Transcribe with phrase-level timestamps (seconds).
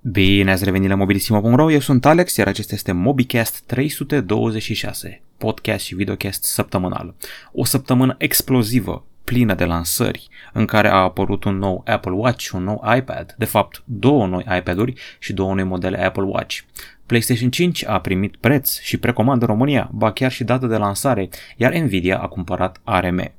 [0.00, 5.94] Bine ați revenit la mobilisimo.ro, eu sunt Alex, iar acesta este MobiCast 326, podcast și
[5.94, 7.14] videocast săptămânal.
[7.52, 12.62] O săptămână explozivă, plină de lansări, în care a apărut un nou Apple Watch, un
[12.62, 16.58] nou iPad, de fapt două noi iPad-uri și două noi modele Apple Watch.
[17.06, 21.28] PlayStation 5 a primit preț și precomandă în România, ba chiar și dată de lansare,
[21.56, 23.37] iar Nvidia a cumpărat ARM.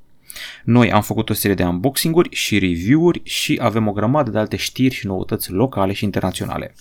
[0.64, 4.56] Noi am făcut o serie de unboxing-uri și review-uri și avem o grămadă de alte
[4.56, 6.76] știri și noutăți locale și internaționale.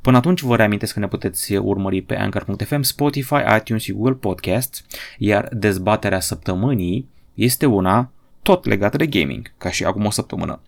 [0.00, 4.84] Până atunci vă reamintesc că ne puteți urmări pe Anchor.fm, Spotify, iTunes și Google Podcasts,
[5.18, 8.10] iar dezbaterea săptămânii este una
[8.42, 10.60] tot legată de gaming, ca și acum o săptămână.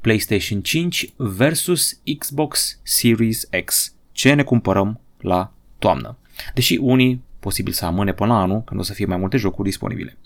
[0.00, 3.94] PlayStation 5 versus Xbox Series X.
[4.12, 6.16] Ce ne cumpărăm la toamnă?
[6.54, 9.68] Deși unii posibil să amâne până la anul, când o să fie mai multe jocuri
[9.68, 10.16] disponibile.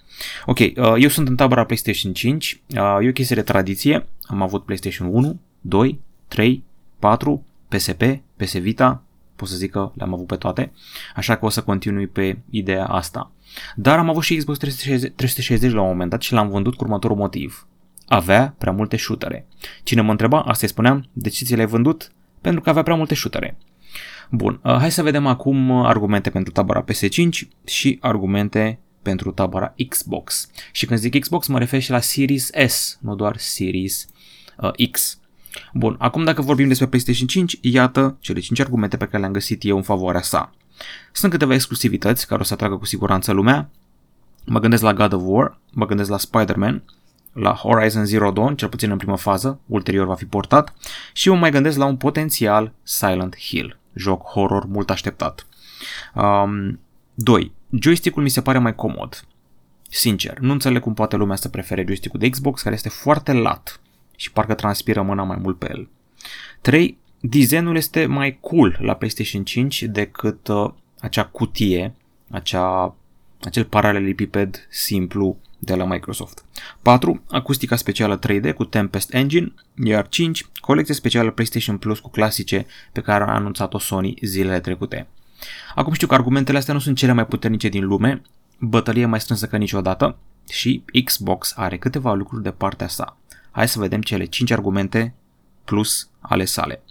[0.46, 4.42] Ok, uh, eu sunt în tabăra PlayStation 5, uh, e o chestie de tradiție, am
[4.42, 6.64] avut PlayStation 1, 2, 3,
[6.98, 8.02] 4, PSP,
[8.36, 9.02] PS Vita,
[9.36, 10.72] pot să zic că le-am avut pe toate,
[11.14, 13.30] așa că o să continui pe ideea asta.
[13.74, 16.84] Dar am avut și Xbox 360, 360 la un moment dat și l-am vândut cu
[16.84, 17.66] următorul motiv.
[18.08, 19.46] Avea prea multe shootere.
[19.82, 22.12] Cine mă întreba, asta îi spuneam, de ce ți le-ai vândut?
[22.40, 23.56] Pentru că avea prea multe shootere.
[24.30, 30.50] Bun, uh, hai să vedem acum argumente pentru tabăra PS5 și argumente pentru tabăra Xbox.
[30.72, 34.06] Și când zic Xbox mă refer și la Series S, nu doar Series
[34.56, 35.18] uh, X.
[35.72, 39.64] Bun, acum dacă vorbim despre PlayStation 5, iată cele 5 argumente pe care le-am găsit
[39.64, 40.52] eu în favoarea sa.
[41.12, 43.70] Sunt câteva exclusivități care o să atragă cu siguranță lumea.
[44.44, 46.82] Mă gândesc la God of War, mă gândesc la Spider-Man,
[47.32, 50.74] la Horizon Zero Dawn, cel puțin în prima fază, ulterior va fi portat,
[51.12, 55.46] și eu mai gândesc la un potențial Silent Hill, joc horror mult așteptat.
[56.14, 56.80] Um,
[57.14, 57.52] 2.
[57.70, 59.24] Joystick-ul mi se pare mai comod.
[59.88, 63.80] Sincer, nu înțeleg cum poate lumea să prefere joystick-ul de Xbox, care este foarte lat
[64.16, 65.88] și parcă transpiră mâna mai mult pe el.
[66.60, 66.98] 3.
[67.20, 71.94] Designul este mai cool la PlayStation 5 decât uh, acea cutie,
[72.30, 72.94] acea,
[73.40, 76.44] acel paralelipiped simplu de la Microsoft.
[76.82, 77.22] 4.
[77.28, 79.54] Acustica specială 3D cu Tempest Engine,
[79.84, 80.46] iar 5.
[80.60, 85.06] Colecție specială PlayStation Plus cu clasice pe care a anunțat-o Sony zilele trecute.
[85.74, 88.22] Acum știu că argumentele astea nu sunt cele mai puternice din lume,
[88.58, 90.16] bătălie mai strânsă ca niciodată
[90.48, 93.16] și Xbox are câteva lucruri de partea sa.
[93.50, 95.14] Hai să vedem cele 5 argumente
[95.64, 96.82] plus ale sale.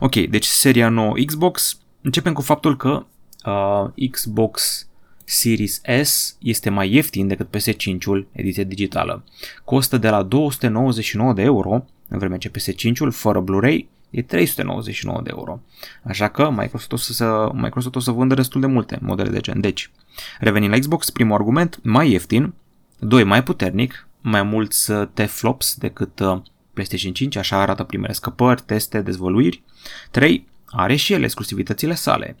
[0.00, 3.06] Ok, deci seria nouă Xbox, începem cu faptul că
[3.44, 4.86] uh, Xbox
[5.24, 9.24] Series S este mai ieftin decât PS5-ul ediție digitală.
[9.64, 15.30] Costă de la 299 de euro, în vreme ce PS5-ul fără Blu-ray e 399 de
[15.34, 15.60] euro.
[16.02, 19.60] Așa că Microsoft o să, Microsoft o să vândă destul de multe modele de gen.
[19.60, 19.90] Deci,
[20.38, 22.54] revenind la Xbox, primul argument, mai ieftin,
[22.98, 26.38] 2 mai puternic, mai mulți uh, T-flops decât uh,
[26.72, 29.62] PlayStation 5, așa arată primele scăpări, teste, dezvăluiri.
[30.10, 32.36] 3 are și el exclusivitățile sale.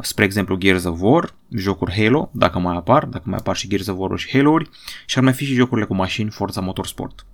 [0.00, 3.86] Spre exemplu Gears of War, jocuri Halo, dacă mai apar, dacă mai apar și Gears
[3.86, 4.70] of War și Halo-uri,
[5.06, 7.26] și ar mai fi și jocurile cu mașini Forza Motorsport.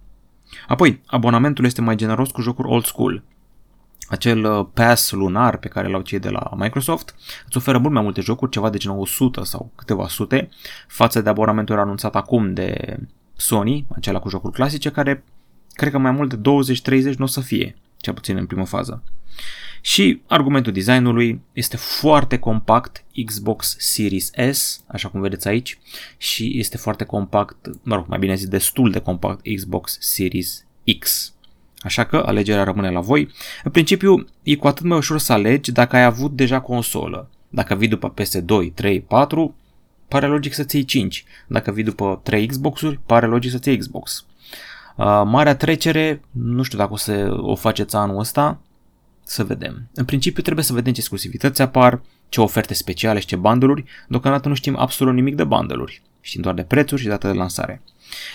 [0.67, 3.23] Apoi, abonamentul este mai generos cu jocuri old school.
[4.09, 7.15] Acel uh, pass lunar pe care l-au cei de la Microsoft
[7.47, 10.49] îți oferă mult mai multe jocuri, ceva de genul 100 sau câteva sute,
[10.87, 12.97] față de abonamentul anunțat acum de
[13.37, 15.25] Sony, acela cu jocuri clasice, care
[15.73, 16.51] cred că mai mult de
[17.13, 19.03] 20-30 nu o să fie, cel puțin în primă fază.
[19.81, 25.79] Și argumentul designului este foarte compact Xbox Series S, așa cum vedeți aici,
[26.17, 30.67] și este foarte compact, mă rog, mai bine zis destul de compact Xbox Series
[30.99, 31.33] X.
[31.81, 33.31] Așa că alegerea rămâne la voi.
[33.65, 37.31] În principiu, e cu atât mai ușor să alegi dacă ai avut deja consolă.
[37.49, 39.55] Dacă vii după PS2, 3, 4,
[40.09, 41.25] pare logic să-ți iei 5.
[41.47, 44.27] Dacă vii după 3 Xbox-uri, pare logic să-ți iei Xbox.
[44.97, 48.61] Uh, marea trecere, nu știu dacă o să o faceți anul ăsta,
[49.23, 49.89] să vedem.
[49.95, 54.49] În principiu trebuie să vedem ce exclusivități apar, ce oferte speciale și ce bundle deocamdată
[54.49, 55.85] nu știm absolut nimic de bundle
[56.21, 57.83] Știm doar de prețuri și data de lansare.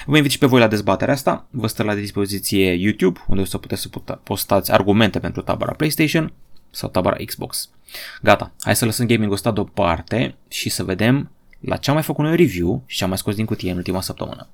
[0.06, 3.46] Vă invit și pe voi la dezbaterea asta, vă stă la dispoziție YouTube, unde o
[3.46, 3.90] să puteți să
[4.24, 6.34] postați argumente pentru tabăra PlayStation
[6.70, 7.70] sau tabăra Xbox.
[8.22, 12.26] Gata, hai să lăsăm gaming-ul ăsta deoparte și să vedem la ce am mai făcut
[12.26, 14.48] noi review și ce am mai scos din cutie în ultima săptămână.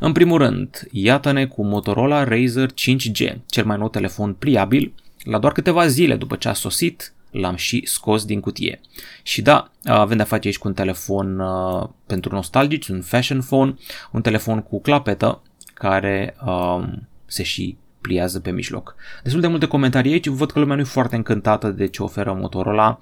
[0.00, 4.94] În primul rând, iată-ne cu Motorola Razer 5G, cel mai nou telefon pliabil,
[5.24, 8.80] la doar câteva zile după ce a sosit, l-am și scos din cutie.
[9.22, 13.74] Și da, avem de-a face aici cu un telefon uh, pentru nostalgici, un fashion phone,
[14.12, 15.42] un telefon cu clapetă
[15.74, 16.82] care uh,
[17.26, 18.94] se și pliază pe mijloc.
[19.22, 22.32] Destul de multe comentarii aici, văd că lumea nu e foarte încântată de ce oferă
[22.32, 22.98] Motorola,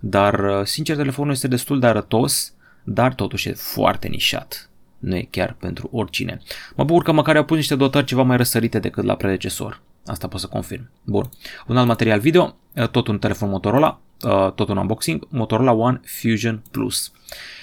[0.00, 2.54] dar uh, sincer telefonul este destul de arătos,
[2.84, 4.70] dar totuși e foarte nișat.
[4.98, 6.40] Nu e chiar pentru oricine.
[6.74, 9.80] Mă bucur că măcar au pus niște dotări ceva mai răsărite decât la predecesor.
[10.06, 10.90] Asta pot să confirm.
[11.02, 11.28] Bun.
[11.66, 16.00] Un alt material video, uh, tot un telefon Motorola, uh, tot un unboxing, Motorola One
[16.04, 17.12] Fusion Plus.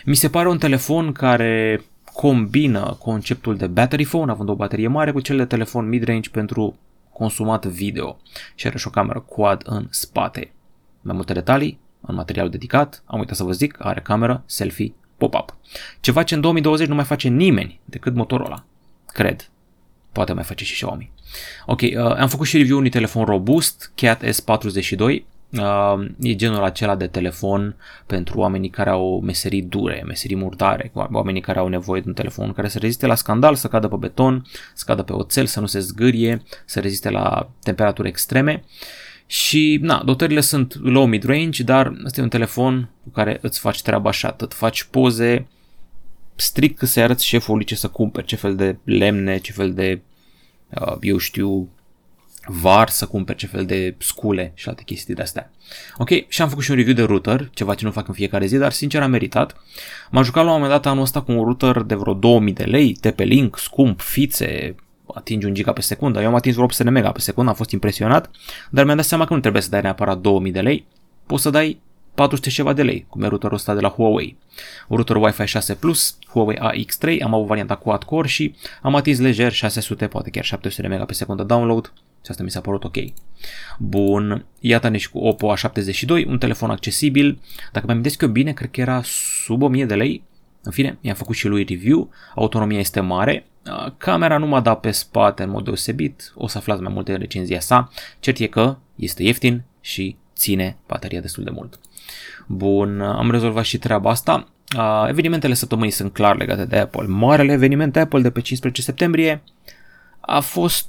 [0.05, 1.83] Mi se pare un telefon care
[2.13, 6.77] combină conceptul de battery phone, având o baterie mare, cu cel de telefon mid-range pentru
[7.13, 8.19] consumat video
[8.55, 10.53] și are și o cameră quad în spate.
[11.01, 15.55] Mai multe detalii în materialul dedicat, am uitat să vă zic, are cameră selfie pop-up.
[15.99, 18.63] Ceva ce în 2020 nu mai face nimeni decât Motorola.
[19.05, 19.49] Cred.
[20.11, 21.11] Poate mai face și Xiaomi.
[21.65, 25.23] Ok, uh, am făcut și review unui telefon robust, Cat S42,
[25.57, 27.75] Uh, e genul acela de telefon
[28.05, 32.53] pentru oamenii care au meserii dure, meserii murdare, oamenii care au nevoie de un telefon
[32.53, 35.65] care să reziste la scandal, să cadă pe beton, să cadă pe oțel, să nu
[35.65, 38.63] se zgârie, să reziste la temperaturi extreme.
[39.25, 44.09] Și, na, dotările sunt low mid-range, dar este un telefon cu care îți faci treaba
[44.09, 45.47] așa, atât faci poze
[46.35, 50.01] strict că să arăți șefului ce să cumperi, ce fel de lemne, ce fel de,
[50.01, 50.10] uh,
[51.01, 51.69] eu știu,
[52.45, 55.51] var să cumperi ce fel de scule și alte chestii de astea.
[55.97, 58.45] Ok, și am făcut și un review de router, ceva ce nu fac în fiecare
[58.45, 59.55] zi, dar sincer am meritat.
[60.11, 62.63] M-am jucat la un moment dat anul ăsta cu un router de vreo 2000 de
[62.63, 64.75] lei, TP-Link, scump, fițe,
[65.13, 66.21] atingi un giga pe secundă.
[66.21, 68.29] Eu am atins vreo 800 de mega pe secundă, am fost impresionat,
[68.69, 70.85] dar mi-am dat seama că nu trebuie să dai neapărat 2000 de lei,
[71.25, 71.79] poți să dai
[72.21, 74.37] 400 ceva de lei, cum e routerul ăsta de la Huawei.
[74.87, 79.51] Un router Wi-Fi 6 Plus, Huawei AX3, am avut varianta quad-core și am atins lejer
[79.51, 82.95] 600, poate chiar 700 de mega pe secundă download, și asta mi s-a părut ok.
[83.79, 87.39] Bun, iată-ne și cu Oppo A72, un telefon accesibil.
[87.71, 89.01] Dacă mi amintesc eu bine, cred că era
[89.43, 90.23] sub 1000 de lei.
[90.61, 92.09] În fine, i-am făcut și lui review.
[92.35, 93.45] Autonomia este mare.
[93.97, 96.33] Camera nu m-a dat pe spate în mod deosebit.
[96.35, 97.91] O să aflați mai multe în recenzia sa.
[98.19, 101.79] Cert e că este ieftin și ține bateria destul de mult.
[102.53, 104.47] Bun, am rezolvat și treaba asta.
[105.07, 107.07] Evenimentele săptămânii sunt clar legate de Apple.
[107.07, 109.43] Marele eveniment Apple de pe 15 septembrie
[110.19, 110.87] a fost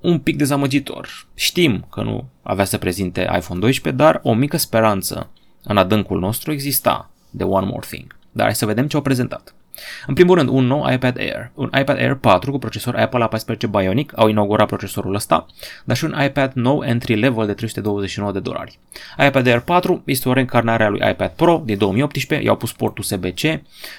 [0.00, 1.08] un pic dezamăgitor.
[1.34, 5.30] Știm că nu avea să prezinte iPhone 12, dar o mică speranță
[5.62, 8.16] în adâncul nostru exista de One More Thing.
[8.32, 9.53] Dar hai să vedem ce au prezentat.
[10.06, 11.50] În primul rând, un nou iPad Air.
[11.54, 15.46] Un iPad Air 4 cu procesor Apple A14 Bionic, au inaugurat procesorul ăsta,
[15.84, 18.78] dar și un iPad nou entry level de 329 de dolari.
[19.26, 23.04] iPad Air 4 este o reîncarnare a lui iPad Pro din 2018, i-au pus portul
[23.10, 23.42] USB-C,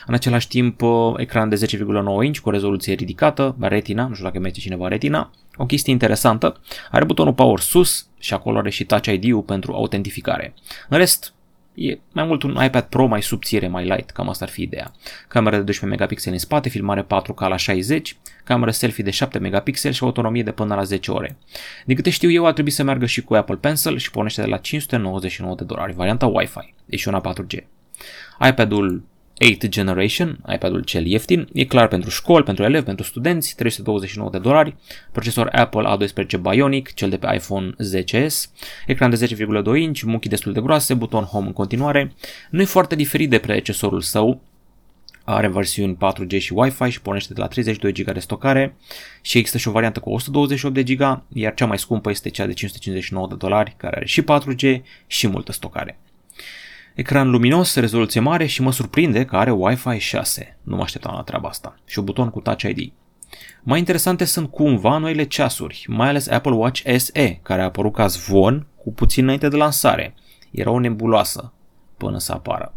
[0.05, 4.39] în același timp uh, ecran de 10,9 inch cu rezoluție ridicată, Retina, nu știu dacă
[4.39, 6.59] merge cineva Retina, o chestie interesantă,
[6.91, 10.53] are butonul Power sus și acolo are și Touch ID-ul pentru autentificare.
[10.89, 11.34] În rest,
[11.75, 14.91] E mai mult un iPad Pro mai subțire, mai light, cam asta ar fi ideea.
[15.27, 19.93] Camera de 12 megapixeli în spate, filmare 4K la 60, cameră selfie de 7 megapixeli
[19.93, 21.37] și autonomie de până la 10 ore.
[21.85, 24.47] Din câte știu eu, ar trebui să meargă și cu Apple Pencil și pornește de
[24.47, 27.63] la 599 de dolari, varianta Wi-Fi, e și una 4G.
[28.49, 29.03] iPad-ul
[29.43, 34.37] 8th Generation, iPad-ul cel ieftin, e clar pentru școli, pentru elevi, pentru studenți, 329 de
[34.37, 34.75] dolari,
[35.11, 38.33] procesor Apple A12 Bionic, cel de pe iPhone 10s,
[38.87, 39.27] ecran de
[39.75, 42.13] 10,2 inch, muchii destul de groase, buton Home în continuare,
[42.49, 44.41] nu e foarte diferit de predecesorul său,
[45.23, 48.75] are versiuni 4G și Wi-Fi și pornește de la 32 GB de stocare
[49.21, 52.45] și există și o variantă cu 128 de GB, iar cea mai scumpă este cea
[52.45, 55.99] de 559 de dolari, care are și 4G și multă stocare.
[56.95, 60.57] Ecran luminos, rezoluție mare și mă surprinde că are Wi-Fi 6.
[60.63, 61.75] Nu mă așteptam la treaba asta.
[61.85, 62.93] Și un buton cu Touch ID.
[63.63, 68.07] Mai interesante sunt cumva noile ceasuri, mai ales Apple Watch SE, care a apărut ca
[68.07, 70.15] zvon cu puțin înainte de lansare.
[70.51, 71.53] Era o nebuloasă
[71.97, 72.73] până să apară.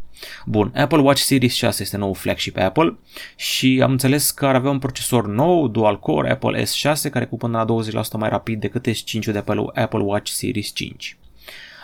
[0.47, 2.99] Bun, Apple Watch Series 6 este nou flagship Apple
[3.37, 7.37] și am înțeles că ar avea un procesor nou, dual core, Apple S6, care cu
[7.37, 11.19] până la 20% mai rapid decât S5 de Apple Watch Series 5.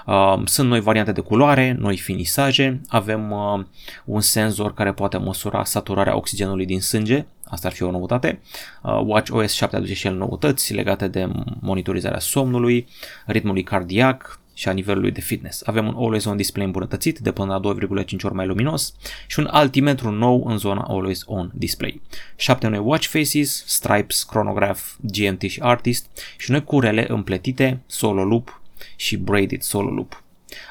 [0.06, 3.64] Uh, sunt noi variante de culoare, noi finisaje, avem uh,
[4.04, 8.40] un senzor care poate măsura saturarea oxigenului din sânge, asta ar fi o noutate.
[8.82, 11.28] Uh, Watch OS 7 aduce și el noutăți legate de
[11.60, 12.86] monitorizarea somnului,
[13.26, 15.62] ritmului cardiac, și a nivelului de fitness.
[15.66, 18.94] Avem un Always On display îmbunătățit de până la 2,5 ori mai luminos
[19.26, 22.00] și un altimetru nou în zona Always On display.
[22.36, 26.06] 7 noi watch faces, stripes, chronograph, GMT și artist
[26.38, 28.62] și noi curele împletite, solo loop,
[28.96, 30.22] și braided solo loop.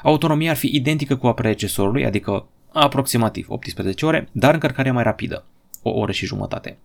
[0.02, 5.44] Autonomia ar fi identică cu a predecesorului, adică aproximativ 18 ore, dar încărcarea mai rapidă,
[5.82, 6.78] o oră și jumătate.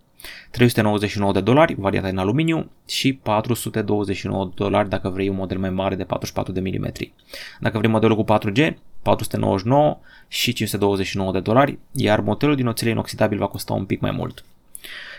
[0.50, 5.70] 399 de dolari, varianta în aluminiu și 429 de dolari dacă vrei un model mai
[5.70, 6.92] mare de 44 de mm.
[7.60, 13.38] Dacă vrei modelul cu 4G, 499 și 529 de dolari, iar modelul din oțel inoxidabil
[13.38, 14.44] va costa un pic mai mult.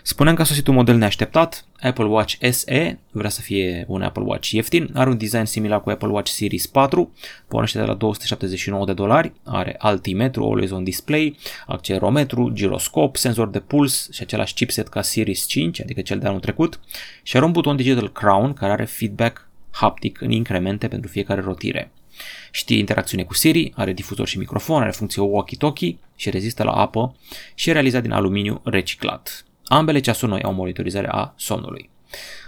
[0.03, 4.23] Spuneam că a sosit un model neașteptat, Apple Watch SE, vrea să fie un Apple
[4.23, 7.13] Watch ieftin, are un design similar cu Apple Watch Series 4,
[7.47, 11.37] pornește de la 279 de dolari, are altimetru, always on display,
[11.67, 16.39] accelerometru, giroscop, senzor de puls și același chipset ca Series 5, adică cel de anul
[16.39, 16.79] trecut,
[17.23, 21.91] și are un buton Digital Crown care are feedback haptic în incremente pentru fiecare rotire.
[22.51, 27.15] Știe interacțiune cu Siri, are difuzor și microfon, are funcție walkie-talkie și rezistă la apă
[27.55, 29.45] și e realizat din aluminiu reciclat.
[29.71, 31.89] Ambele ceasuri noi au monitorizare a somnului.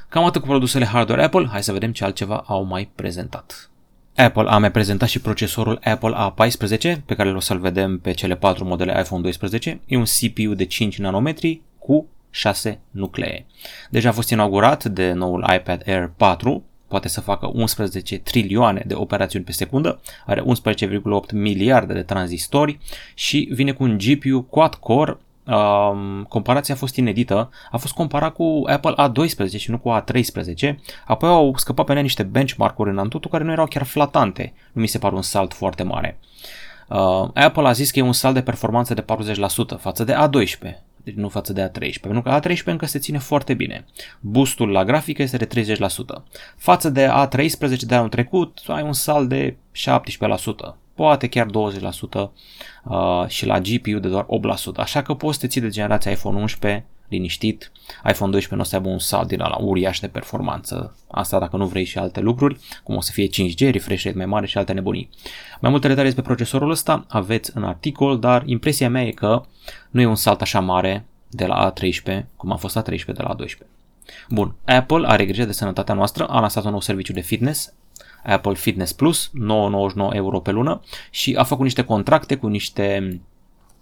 [0.10, 3.70] Cam atât cu produsele hardware Apple, hai să vedem ce altceva au mai prezentat.
[4.15, 8.36] Apple a mai prezentat și procesorul Apple A14, pe care o să-l vedem pe cele
[8.36, 9.82] 4 modele iPhone 12.
[9.86, 13.46] E un CPU de 5 nanometri cu 6 nuclee.
[13.89, 18.94] Deja a fost inaugurat de noul iPad Air 4, poate să facă 11 trilioane de
[18.94, 22.80] operațiuni pe secundă, are 11,8 miliarde de tranzistori
[23.13, 28.62] și vine cu un GPU quad-core Um, comparația a fost inedită, a fost comparat cu
[28.66, 33.28] Apple A12 și nu cu A13, apoi au scăpat pe ea niște benchmark-uri în Antutu
[33.28, 36.20] care nu erau chiar flatante, nu mi se pare un salt foarte mare.
[36.88, 39.06] Uh, Apple a zis că e un salt de performanță de
[39.78, 43.18] 40% față de A12, deci nu față de A13, pentru că A13 încă se ține
[43.18, 43.86] foarte bine.
[44.20, 45.78] Boostul la grafică este de 30%.
[46.58, 49.56] Față de A13 de anul trecut, ai un salt de
[50.76, 51.50] 17% poate chiar 20%
[52.84, 54.28] uh, și la GPU de doar 8%.
[54.76, 57.72] Așa că poți să te ții de generația iPhone 11 liniștit.
[58.10, 60.98] iPhone 12 nu o să aibă un salt din la uriaș de performanță.
[61.12, 64.26] Asta dacă nu vrei și alte lucruri, cum o să fie 5G, refresh rate mai
[64.26, 65.10] mare și alte nebunii.
[65.60, 69.44] Mai multe detalii despre procesorul ăsta aveți în articol, dar impresia mea e că
[69.90, 73.36] nu e un salt așa mare de la A13 cum a fost A13 de la
[73.36, 73.68] A12.
[74.30, 77.74] Bun, Apple are grijă de sănătatea noastră, a lansat un nou serviciu de fitness,
[78.24, 83.20] Apple Fitness Plus, 9,99 euro pe lună și a făcut niște contracte cu niște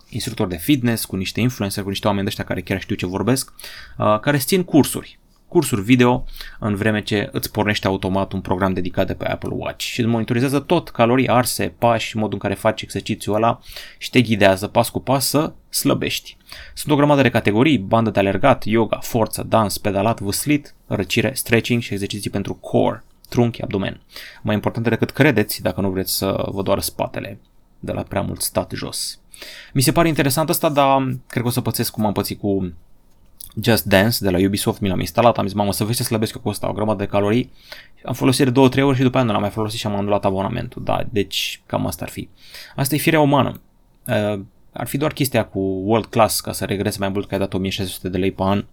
[0.09, 3.05] instructori de fitness, cu niște influencer, cu niște oameni de ăștia care chiar știu ce
[3.05, 3.53] vorbesc,
[3.97, 6.25] uh, care îți țin cursuri, cursuri video
[6.59, 10.09] în vreme ce îți pornește automat un program dedicat de pe Apple Watch și îți
[10.09, 13.59] monitorizează tot calorii arse, pași, modul în care faci exercițiul ăla
[13.97, 16.37] și te ghidează pas cu pas să slăbești.
[16.73, 21.81] Sunt o grămadă de categorii, bandă de alergat, yoga, forță, dans, pedalat, vâslit, răcire, stretching
[21.81, 24.01] și exerciții pentru core trunchi, abdomen.
[24.41, 27.39] Mai important decât credeți dacă nu vreți să vă doară spatele
[27.79, 29.19] de la prea mult stat jos.
[29.73, 32.73] Mi se pare interesant asta, dar cred că o să pățesc cum am pățit cu
[33.61, 36.35] Just Dance de la Ubisoft, mi l-am instalat, am zis, mamă, să vezi ce slăbesc
[36.35, 37.51] eu cu asta, o grămadă de calorii.
[38.05, 40.25] Am folosit de 2-3 ori și după aia nu l-am mai folosit și am anulat
[40.25, 42.29] abonamentul, da, deci cam asta ar fi.
[42.75, 43.61] Asta e firea umană.
[44.07, 44.39] Uh,
[44.73, 47.53] ar fi doar chestia cu World Class ca să regreți mai mult că ai dat
[47.53, 48.65] 1600 de lei pe an,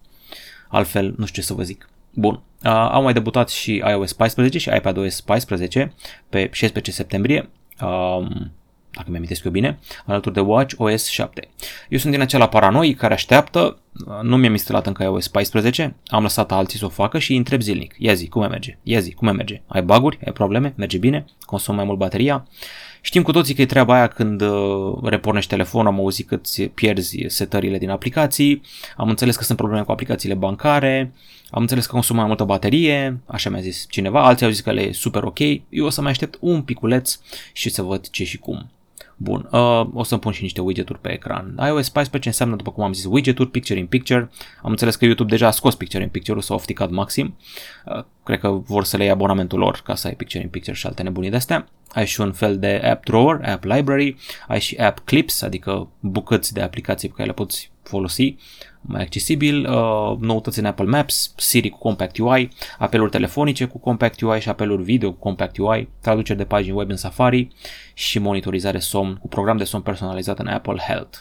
[0.67, 1.89] altfel nu știu ce să vă zic.
[2.13, 5.93] Bun, uh, au mai debutat și iOS 14 și iPadOS 14
[6.29, 7.49] pe 16 septembrie.
[7.81, 8.51] Um,
[8.91, 11.47] dacă mi-am eu bine, alături de Watch OS 7.
[11.89, 13.77] Eu sunt din acela paranoi care așteaptă,
[14.21, 17.61] nu mi-am instalat încă iOS 14, am lăsat alții să o facă și îi întreb
[17.61, 17.95] zilnic.
[17.97, 18.77] Ia zi, cum merge?
[18.83, 19.61] Ia zi, cum merge?
[19.67, 20.19] Ai baguri?
[20.25, 20.73] Ai probleme?
[20.77, 21.25] Merge bine?
[21.45, 22.47] Consum mai mult bateria?
[23.01, 26.61] Știm cu toții că e treaba aia când uh, repornești telefonul, am auzit că îți
[26.63, 28.61] pierzi setările din aplicații,
[28.97, 31.13] am înțeles că sunt probleme cu aplicațiile bancare,
[31.51, 34.71] am înțeles că consumă mai multă baterie, așa mi-a zis cineva, alții au zis că
[34.71, 35.39] le e super ok,
[35.69, 37.19] eu o să mai aștept un piculeț
[37.53, 38.69] și să văd ce și cum.
[39.21, 41.59] Bun, uh, o să pun și niște widgeturi pe ecran.
[41.65, 44.29] iOS 14 înseamnă, după cum am zis, widgeturi, picture in picture.
[44.61, 47.35] Am înțeles că YouTube deja a scos picture in picture-ul, s-a ofticat maxim.
[47.85, 50.75] Uh, cred că vor să le ia abonamentul lor ca să ai picture in picture
[50.75, 51.67] și alte nebunii de-astea.
[51.93, 54.15] Ai și un fel de app drawer, app library,
[54.47, 58.35] ai și app clips, adică bucăți de aplicații pe care le poți folosi
[58.81, 64.21] mai accesibil, uh, noutăți în Apple Maps, Siri cu Compact UI, apeluri telefonice cu Compact
[64.21, 67.47] UI și apeluri video cu Compact UI, traduceri de pagini web în Safari
[67.93, 71.17] și monitorizare somn cu program de somn personalizat în Apple Health.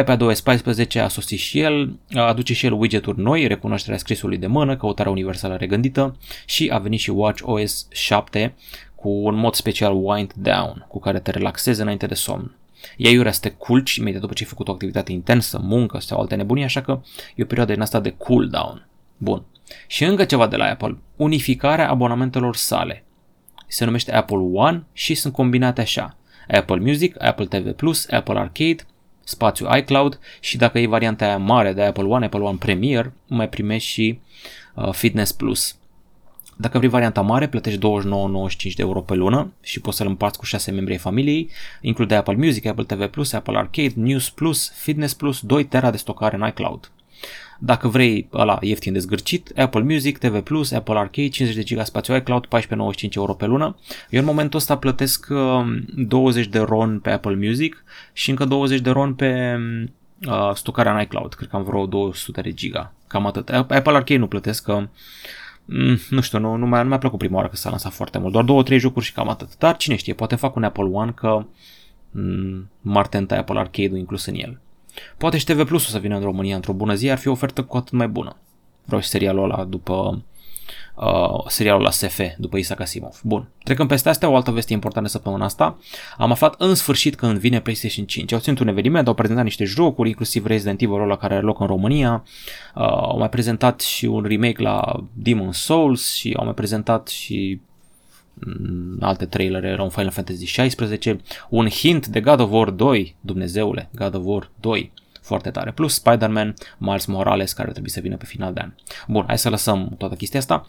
[0.00, 4.76] iPadOS 14 a sosit și el, aduce și el widgeturi noi, recunoașterea scrisului de mână,
[4.76, 8.54] căutarea universală regândită și a venit și WatchOS 7
[8.94, 12.56] cu un mod special Wind Down, cu care te relaxezi înainte de somn.
[12.96, 16.20] Ea iurea să te culci imediat după ce ai făcut o activitate intensă, muncă sau
[16.20, 17.00] alte nebunii, așa că
[17.34, 18.86] e o perioadă din asta de cool down.
[19.16, 19.44] Bun.
[19.86, 20.98] Și încă ceva de la Apple.
[21.16, 23.04] Unificarea abonamentelor sale.
[23.66, 26.16] Se numește Apple One și sunt combinate așa.
[26.48, 27.74] Apple Music, Apple TV+,
[28.10, 28.86] Apple Arcade,
[29.28, 33.48] spațiu iCloud și dacă e varianta aia mare de Apple One, Apple One Premier, mai
[33.48, 34.20] primești și
[34.74, 35.76] uh, Fitness Plus.
[36.56, 37.82] Dacă vrei varianta mare, plătești 29,95
[38.60, 41.50] de euro pe lună și poți să-l împarți cu 6 membri ai familiei.
[41.80, 43.00] Include Apple Music, Apple TV+,
[43.34, 46.90] Apple Arcade, News Plus, Fitness Plus, 2 tera de stocare în iCloud.
[47.58, 50.34] Dacă vrei ăla ieftin de zgârcit, Apple Music, TV+,
[50.74, 53.76] Apple Arcade, 50 de GB spațiu iCloud, 14,95 euro pe lună.
[54.10, 55.26] Eu în momentul ăsta plătesc
[55.96, 59.58] 20 um, de RON pe Apple Music și încă 20 de RON pe
[60.26, 61.34] uh, stocarea în iCloud.
[61.34, 62.92] Cred că am vreo 200 de giga.
[63.06, 63.48] Cam atât.
[63.48, 64.88] Apple Arcade nu plătesc că
[65.64, 68.18] mm, nu știu, nu, nu, mi-a, nu mi-a plăcut prima oară că s-a lansat foarte
[68.18, 69.58] mult, doar două, trei jocuri și cam atât.
[69.58, 71.44] Dar cine știe, poate fac un Apple One că
[72.10, 74.60] mm, Martenta Apple Arcade-ul inclus în el.
[75.16, 77.32] Poate și TV Plus o să vină în România într-o bună zi, ar fi o
[77.32, 78.36] ofertă cu atât mai bună.
[78.84, 80.22] Vreau și serialul ăla după
[80.94, 83.20] uh, serialul la SF după Isaac Asimov.
[83.22, 85.78] Bun, trecăm peste astea, o altă veste importantă săptămâna asta.
[86.16, 88.32] Am aflat în sfârșit că îmi vine PlayStation 5.
[88.32, 91.60] Au ținut un eveniment, au prezentat niște jocuri, inclusiv Resident Evil la care are loc
[91.60, 92.24] în România.
[92.74, 97.60] Uh, au mai prezentat și un remake la Demon Souls și au mai prezentat și
[97.60, 97.67] mm,
[99.00, 104.14] alte trailere erau Final Fantasy 16, un hint de God of War 2, Dumnezeule, God
[104.14, 104.92] of War 2
[105.28, 105.70] foarte tare.
[105.70, 108.72] Plus Spider-Man, Miles Morales, care trebuie să vină pe final de an.
[109.06, 110.66] Bun, hai să lăsăm toată chestia asta.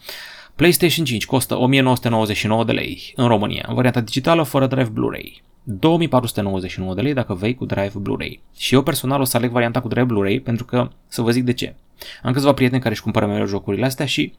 [0.54, 5.42] PlayStation 5 costă 1999 de lei în România, în varianta digitală fără drive Blu-ray.
[5.62, 8.40] 2499 de lei dacă vei cu drive Blu-ray.
[8.56, 11.44] Și eu personal o să aleg varianta cu drive Blu-ray pentru că să vă zic
[11.44, 11.74] de ce.
[12.22, 14.32] Am câțiva prieteni care își cumpără mereu jocurile astea și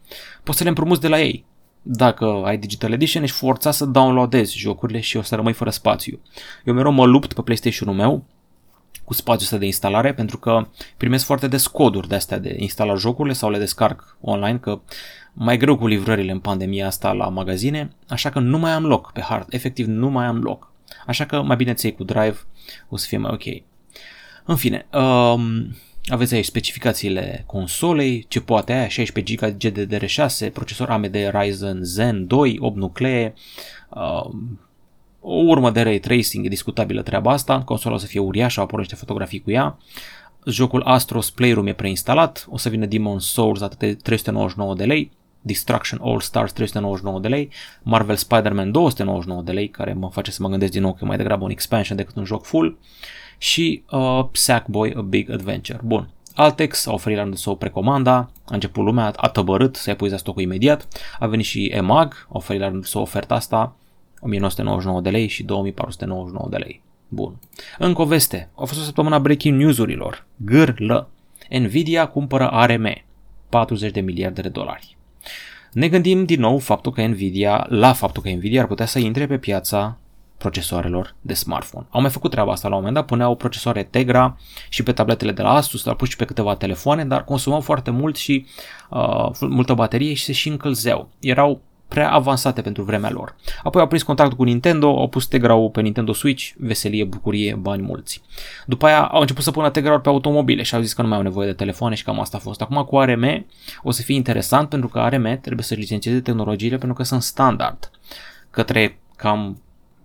[0.44, 1.46] poți să le împrumuți de la ei.
[1.82, 6.20] Dacă ai Digital Edition, ești forțat să downloadezi jocurile și o să rămâi fără spațiu.
[6.66, 8.26] Eu mereu mă lupt pe PlayStation-ul meu
[9.04, 12.96] cu spațiul ăsta de instalare pentru că primesc foarte des coduri de astea de instala
[12.96, 14.82] jocurile sau le descarc online că
[15.34, 19.12] mai greu cu livrările în pandemia asta la magazine, așa că nu mai am loc
[19.12, 20.72] pe hard, efectiv nu mai am loc.
[21.08, 22.38] Așa că mai bine ți cu Drive,
[22.90, 23.64] o să fie mai ok.
[24.46, 31.16] În fine, um, aveți aici specificațiile consolei, ce poate aia, 16 GB GDDR6, procesor AMD
[31.32, 33.34] Ryzen Zen 2, 8 nuclee,
[33.90, 34.60] um,
[35.20, 38.80] o urmă de ray tracing, e discutabilă treaba asta, consola o să fie uriașă, apoi
[38.80, 39.78] niște fotografii cu ea.
[40.46, 45.12] Jocul Astros Playroom e preinstalat, o să vină Demon Souls atât de 399 de lei,
[45.42, 47.50] Destruction All Stars 399 de lei,
[47.84, 51.08] Marvel Spider-Man 299 de lei, care mă face să mă gândesc din nou că e
[51.08, 52.78] mai degrabă un expansion decât un joc full,
[53.42, 55.80] și uh, Sackboy A Big Adventure.
[55.84, 60.18] Bun, Altex a oferit la rândul său precomanda, a început lumea, a tăbărât să epuizea
[60.18, 60.88] stocul imediat,
[61.20, 63.76] a venit și EMAG, a oferit la rândul său oferta asta,
[64.20, 66.82] 1999 de lei și 2499 de lei.
[67.08, 67.40] Bun.
[67.78, 68.50] Încă o veste.
[68.56, 70.26] A fost o săptămână breaking news-urilor.
[70.36, 71.10] Gârlă.
[71.50, 73.04] Nvidia cumpără ARM.
[73.50, 74.98] 40 de miliarde de dolari.
[75.72, 79.28] Ne gândim din nou faptul că Nvidia, la faptul că Nvidia ar putea să intre
[79.28, 79.98] pe piața
[80.42, 81.86] procesoarelor de smartphone.
[81.90, 84.38] Au mai făcut treaba asta la un moment dat, puneau procesoare Tegra
[84.70, 87.92] și pe tabletele de la Asus, dar pus și pe câteva telefoane, dar consumau foarte
[87.92, 88.46] mult și
[88.90, 91.10] uh, multă baterie și se și încălzeau.
[91.20, 93.36] Erau prea avansate pentru vremea lor.
[93.64, 97.82] Apoi au prins contact cu Nintendo, au pus Tegra pe Nintendo Switch, veselie, bucurie, bani
[97.82, 98.22] mulți.
[98.66, 101.18] După aia au început să pună Tegra pe automobile și au zis că nu mai
[101.18, 102.62] au nevoie de telefoane și cam asta a fost.
[102.62, 103.46] Acum cu ARM
[103.84, 107.92] o să fie interesant pentru că ARM trebuie să licențieze tehnologiile pentru că sunt standard
[108.50, 109.62] către cam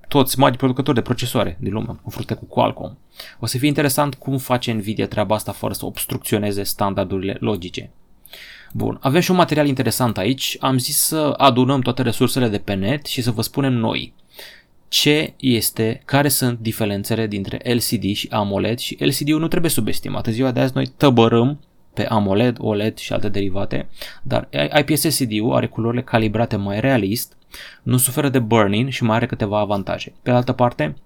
[0.08, 2.98] toți mari producători de procesoare din lume, în frunte cu Qualcomm.
[3.40, 7.90] O să fie interesant cum face Nvidia treaba asta fără să obstrucționeze standardurile logice.
[8.72, 10.56] Bun, avem și un material interesant aici.
[10.60, 14.14] Am zis să adunăm toate resursele de pe net și să vă spunem noi
[14.88, 20.26] ce este, care sunt diferențele dintre LCD și AMOLED și LCD-ul nu trebuie subestimat.
[20.26, 21.60] În ziua de azi noi tăbărâm
[21.94, 23.88] pe AMOLED, OLED și alte derivate,
[24.22, 27.35] dar IPS LCD-ul are culorile calibrate mai realist,
[27.82, 30.12] nu suferă de burning și mai are câteva avantaje.
[30.22, 30.96] Pe altă parte,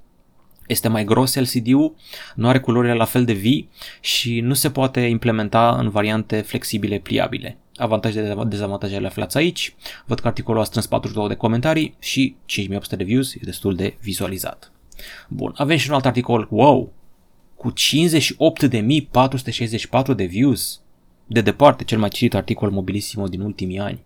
[0.66, 1.94] este mai gros LCD-ul,
[2.35, 3.68] nu are culorile la fel de vii
[4.00, 7.59] și nu se poate implementa în variante flexibile pliabile.
[7.76, 9.74] Avantaje de dezavantaje le aflați aici.
[10.07, 13.96] Văd că articolul a strâns 42 de comentarii și 5800 de views, e destul de
[14.00, 14.72] vizualizat.
[15.29, 16.92] Bun, avem și un alt articol, wow,
[17.55, 17.74] cu 58.464
[20.16, 20.81] de views.
[21.26, 24.05] De departe, cel mai citit articol mobilissimo din ultimii ani.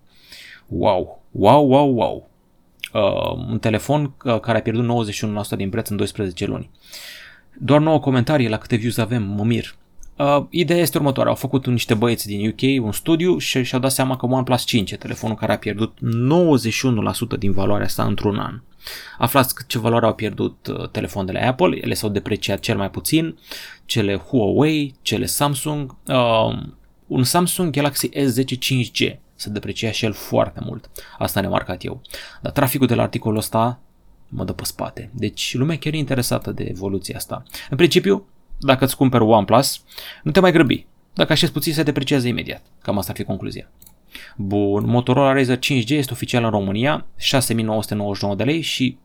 [0.67, 2.29] Wow, wow, wow, wow
[2.95, 5.07] uh, un telefon uh, care a pierdut
[5.55, 6.71] 91% din preț în 12 luni.
[7.59, 9.77] Doar 9 comentarii la câte views avem, mă mir.
[10.17, 13.93] Uh, ideea este următoarea, au făcut niște băieți din UK un studiu și și-au dat
[13.93, 15.99] seama că OnePlus 5 e telefonul care a pierdut
[17.37, 18.61] 91% din valoarea sa într-un an.
[19.19, 23.39] Aflați ce valoare au pierdut uh, telefoanele Apple, ele s-au depreciat cel mai puțin,
[23.85, 26.59] cele Huawei, cele Samsung, uh,
[27.07, 30.91] un Samsung Galaxy S10 5G se deprecia și el foarte mult.
[31.19, 32.01] Asta ne marcat eu.
[32.41, 33.81] Dar traficul de la articolul ăsta
[34.29, 35.11] mă dă pe spate.
[35.13, 37.43] Deci lumea chiar e interesată de evoluția asta.
[37.71, 38.27] În principiu,
[38.59, 39.83] dacă îți cumperi OnePlus,
[40.23, 40.87] nu te mai grăbi.
[41.15, 42.63] Dacă așezi puțin, se depreciază imediat.
[42.83, 43.71] Cam asta ar fi concluzia.
[44.37, 48.99] Bun, Motorola Razr 5G este oficial în România, 6999 de lei și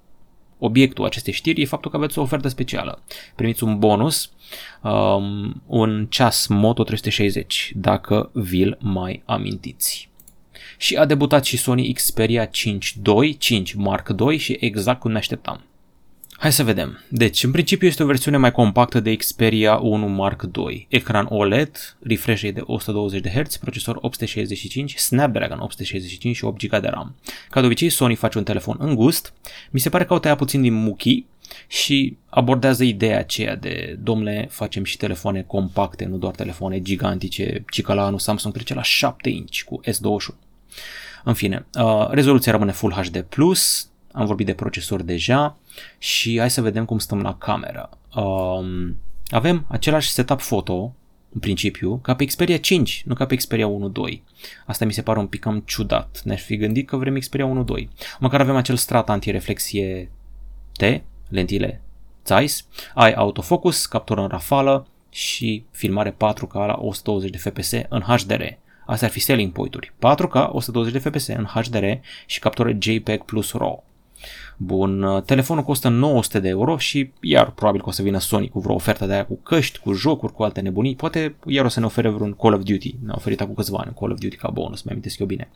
[0.57, 3.03] obiectul acestei știri e faptul că aveți o ofertă specială.
[3.35, 4.31] Primiți un bonus,
[4.83, 10.08] um, un ceas Moto 360, dacă vi-l mai amintiți
[10.81, 15.17] și a debutat și Sony Xperia 5 II, 5 Mark II și exact cum ne
[15.17, 15.63] așteptam.
[16.31, 17.03] Hai să vedem.
[17.09, 20.87] Deci, în principiu este o versiune mai compactă de Xperia 1 Mark II.
[20.89, 26.87] Ecran OLED, refresh de 120 de Hz, procesor 865, Snapdragon 865 și 8 GB de
[26.87, 27.15] RAM.
[27.49, 29.33] Ca de obicei, Sony face un telefon îngust.
[29.71, 31.27] Mi se pare că au tăiat puțin din muchii
[31.67, 37.81] și abordează ideea aceea de, domnule, facem și telefoane compacte, nu doar telefoane gigantice, ci
[37.81, 40.48] că la anul Samsung trece la 7 inch cu S21.
[41.23, 43.25] În fine, uh, rezoluția rămâne Full HD+,
[44.11, 45.57] am vorbit de procesor deja
[45.97, 47.89] și hai să vedem cum stăm la cameră.
[48.15, 50.93] Um, avem același setup foto,
[51.33, 54.21] în principiu, ca pe Xperia 5, nu ca pe Xperia 1.2.
[54.65, 56.21] Asta mi se pare un pic cam ciudat.
[56.23, 57.87] Ne-aș fi gândit că vrem Xperia 1.2.
[58.19, 60.11] Măcar avem acel strat antireflexie
[60.71, 60.81] T,
[61.27, 61.81] lentile
[62.25, 68.43] Zeiss, ai autofocus, captură în rafală și filmare 4K la 120 de fps în HDR.
[68.89, 69.93] Astea ar fi selling point-uri.
[69.97, 71.83] 4K, 120 de fps în HDR
[72.25, 73.83] și captură JPEG plus RAW.
[74.57, 78.49] Bun, uh, telefonul costă 900 de euro și iar probabil că o să vină Sony
[78.49, 80.95] cu vreo ofertă de aia cu căști, cu jocuri, cu alte nebunii.
[80.95, 82.95] Poate iar o să ne ofere vreun Call of Duty.
[83.03, 85.49] Ne-a oferit acum câțiva ani Call of Duty ca bonus, mi amintesc eu bine.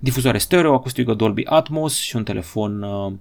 [0.00, 3.12] Difuzoare stereo, acustică Dolby Atmos și un telefon uh,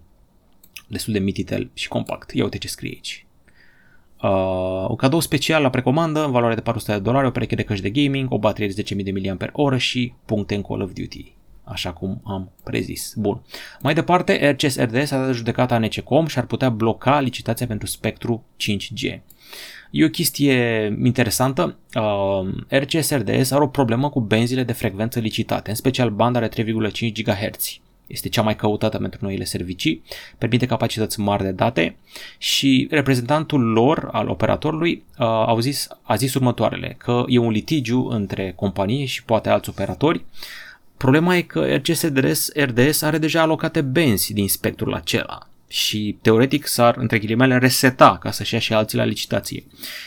[0.88, 2.32] destul de mititel și compact.
[2.32, 3.26] Ia uite ce scrie aici.
[4.24, 7.64] Uh, un cadou special la precomandă în valoare de 400 de dolari, o pereche de
[7.64, 11.36] căști de gaming, o baterie de 10.000 de mAh și puncte în Call of Duty
[11.64, 13.14] așa cum am prezis.
[13.18, 13.42] Bun.
[13.82, 18.44] Mai departe, RCS RDS a dat judecata NCCOM și ar putea bloca licitația pentru spectru
[18.58, 19.20] 5G.
[19.92, 21.78] E o chestie interesantă.
[21.96, 26.50] Uh, RCS RDS are o problemă cu benzile de frecvență licitate, în special banda are
[26.50, 27.80] 3,5 GHz.
[28.14, 30.04] Este cea mai căutată pentru noile servicii,
[30.38, 31.96] permite capacități mari de date
[32.38, 38.08] și reprezentantul lor, al operatorului, uh, au zis, a zis următoarele, că e un litigiu
[38.08, 40.26] între companie și poate alți operatori
[40.98, 46.68] Problema e că RCS RDS, RDS are deja alocate benzi din spectrul acela și teoretic
[46.68, 49.64] s-ar, între ghilimele, reseta ca să-și ia și alții la licitație.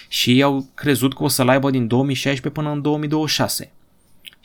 [0.08, 3.72] Și ei au crezut că o să-l aibă din 2016 până în 2026.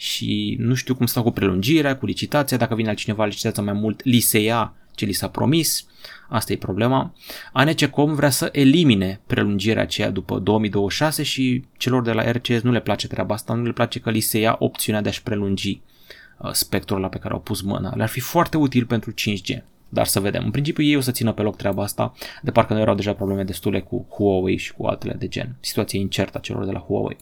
[0.02, 4.04] Și nu știu cum stau cu prelungirea, cu licitația, dacă vine altcineva licitația mai mult,
[4.04, 5.86] li se ia ce li s-a promis.
[6.30, 7.14] Asta e problema.
[7.54, 12.82] ANCCOM vrea să elimine prelungirea aceea după 2026 și celor de la RCS nu le
[12.82, 15.82] place treaba asta, nu le place că li se ia opțiunea de a-și prelungi
[16.44, 17.96] Uh, spectrul la pe care au pus mâna.
[17.96, 19.64] Le-ar fi foarte util pentru 5G.
[19.90, 20.44] Dar să vedem.
[20.44, 23.14] În principiu ei o să țină pe loc treaba asta, de parcă nu erau deja
[23.14, 25.56] probleme destule cu Huawei și cu altele de gen.
[25.60, 27.18] Situația incertă a celor de la Huawei.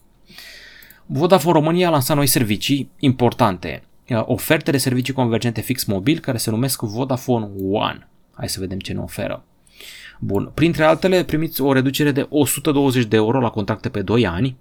[1.12, 3.84] Vodafone România a lansat noi servicii importante.
[4.10, 8.08] Uh, oferte de servicii convergente fix mobil care se numesc Vodafone One.
[8.34, 9.43] Hai să vedem ce ne oferă.
[10.19, 10.52] Bun.
[10.54, 14.58] Printre altele, primiți o reducere de 120 de euro la contracte pe 2 ani,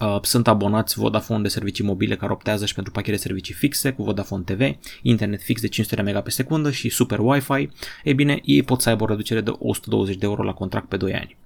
[0.00, 3.90] Uh, sunt abonați Vodafone de servicii mobile care optează și pentru pachete de servicii fixe
[3.90, 4.60] cu Vodafone TV,
[5.02, 7.70] internet fix de 500 de MB pe secundă și super Wi-Fi.
[8.04, 10.96] Ei bine, ei pot să aibă o reducere de 120 de euro la contract pe
[10.96, 11.36] 2 ani.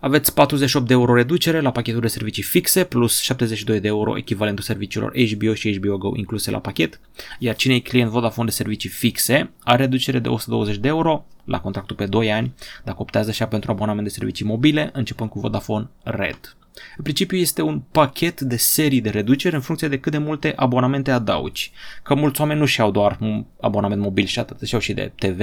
[0.00, 4.64] Aveți 48 de euro reducere la pachetul de servicii fixe plus 72 de euro echivalentul
[4.64, 7.00] serviciilor HBO și HBO Go incluse la pachet,
[7.38, 11.60] iar cine e client Vodafone de servicii fixe are reducere de 120 de euro la
[11.60, 12.54] contractul pe 2 ani
[12.84, 16.56] dacă optează și pentru abonament de servicii mobile începând cu Vodafone Red.
[16.96, 20.52] În principiu este un pachet de serii de reduceri în funcție de cât de multe
[20.56, 21.72] abonamente adaugi.
[22.02, 25.12] Că mulți oameni nu și-au doar un abonament mobil și atât, își au și de
[25.14, 25.40] TV,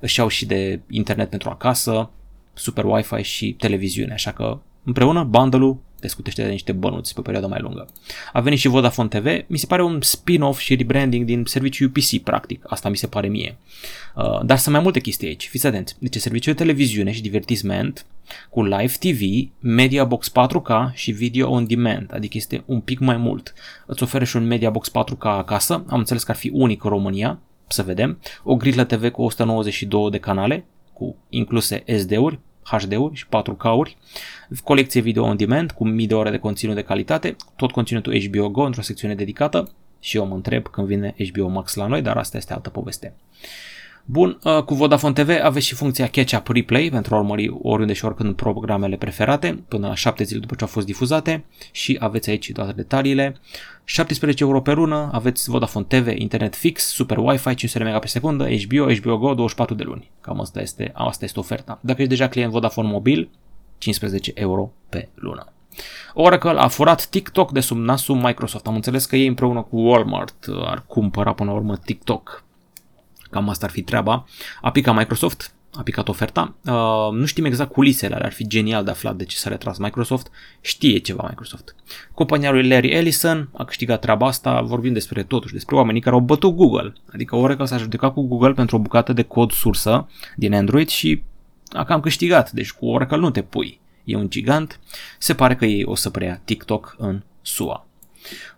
[0.00, 2.10] își au și de internet pentru acasă,
[2.58, 7.22] super Wi-Fi și televiziune, așa că împreună bundle-ul te scutește de niște bănuți pe o
[7.22, 7.88] perioadă mai lungă.
[8.32, 12.22] A venit și Vodafone TV, mi se pare un spin-off și rebranding din serviciul UPC,
[12.22, 13.56] practic, asta mi se pare mie.
[14.16, 15.96] Uh, dar sunt mai multe chestii aici, fiți atenți.
[15.98, 18.06] Deci serviciul de televiziune și divertisment
[18.50, 19.20] cu live TV,
[19.60, 23.54] media box 4K și video on demand, adică este un pic mai mult.
[23.86, 26.90] Îți oferă și un media box 4K acasă, am înțeles că ar fi unic în
[26.90, 32.38] România, să vedem, o grilă TV cu 192 de canale, cu incluse SD-uri,
[32.70, 33.96] HD-uri și 4K-uri,
[34.64, 38.48] colecție video on demand cu mii de ore de conținut de calitate, tot conținutul HBO
[38.48, 39.72] Go într-o secțiune dedicată.
[40.00, 43.14] Și eu mă întreb când vine HBO Max la noi, dar asta este altă poveste.
[44.10, 48.04] Bun, uh, cu Vodafone TV aveți și funcția Catch-up Replay pentru a urmări oriunde și
[48.04, 52.52] oricând programele preferate până la 7 zile după ce au fost difuzate și aveți aici
[52.52, 53.36] toate detaliile.
[53.84, 58.44] 17 euro pe lună, aveți Vodafone TV, internet fix, super Wi-Fi, 500 MB pe secundă,
[58.44, 60.10] HBO, HBO Go, 24 de luni.
[60.20, 61.78] Cam asta este, asta este oferta.
[61.82, 63.30] Dacă ești deja client Vodafone mobil,
[63.78, 65.52] 15 euro pe lună.
[66.14, 68.66] Oracle a furat TikTok de sub nasul Microsoft.
[68.66, 72.46] Am înțeles că ei împreună cu Walmart ar cumpăra până la urmă TikTok
[73.30, 74.26] Cam asta ar fi treaba.
[74.60, 76.54] A picat Microsoft, a picat oferta.
[76.64, 80.30] Uh, nu știm exact culisele, ar fi genial de aflat de ce s-a retras Microsoft.
[80.60, 81.74] Știe ceva Microsoft.
[82.14, 86.20] Compania lui Larry Ellison a câștigat treaba asta, vorbim despre totuși, despre oamenii care au
[86.20, 86.92] bătut Google.
[87.12, 91.22] Adică Oracle s-a judecat cu Google pentru o bucată de cod sursă din Android și
[91.72, 92.50] a cam câștigat.
[92.50, 93.80] Deci cu Oracle nu te pui.
[94.04, 94.80] E un gigant.
[95.18, 97.87] Se pare că ei o să preia TikTok în SUA.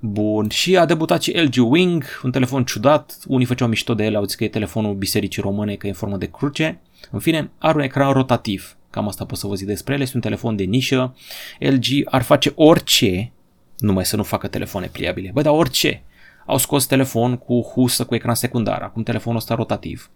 [0.00, 4.16] Bun, și a debutat și LG Wing, un telefon ciudat, unii făceau mișto de el,
[4.16, 6.80] au zis că e telefonul bisericii române, că e în formă de cruce.
[7.10, 10.16] În fine, are un ecran rotativ, cam asta pot să vă zic despre el, este
[10.16, 11.16] un telefon de nișă,
[11.58, 13.32] LG ar face orice,
[13.78, 16.04] numai să nu facă telefoane pliabile, bă, dar orice,
[16.50, 20.10] Au scos telefon cu husă cu ecran secundar, acum telefonul ăsta rotativ.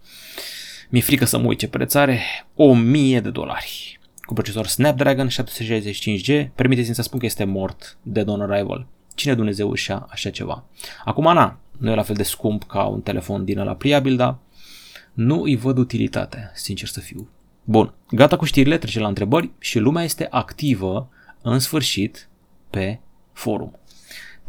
[0.88, 2.21] Mi-e frică să mă uit ce preț are,
[2.55, 3.99] 1000 de dolari.
[4.21, 8.87] Cu procesor Snapdragon 765G, permiteți-mi să spun că este mort de on arrival.
[9.14, 10.64] Cine Dumnezeu își ia așa ceva?
[11.05, 14.38] Acum, na, nu e la fel de scump ca un telefon din la pliabil, dar
[15.12, 17.29] nu îi văd utilitatea, sincer să fiu.
[17.64, 21.09] Bun, gata cu știrile, trece la întrebări și lumea este activă,
[21.42, 22.29] în sfârșit,
[22.70, 23.00] pe
[23.33, 23.79] forum.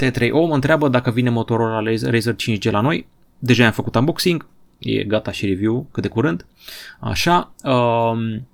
[0.03, 3.07] T3O mă întreabă dacă vine Motorola Razer 5G la noi.
[3.39, 4.47] Deja am făcut unboxing,
[4.77, 6.45] e gata și review cât de curând.
[6.99, 8.47] Așa, um,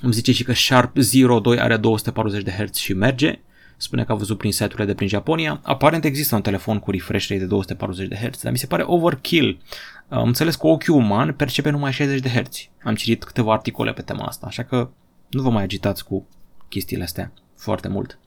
[0.00, 3.38] îmi zice și că Sharp Zero 2 are 240 de Hz și merge.
[3.76, 5.60] Spune că a văzut prin site-urile de prin Japonia.
[5.62, 8.82] Aparent există un telefon cu refresh rate de 240 de Hz, dar mi se pare
[8.86, 9.60] overkill.
[10.08, 12.68] Am înțeles că ochiul uman percepe numai 60 de Hz.
[12.82, 14.90] Am citit câteva articole pe tema asta, așa că
[15.30, 16.26] nu vă mai agitați cu
[16.68, 18.18] chestiile astea foarte mult.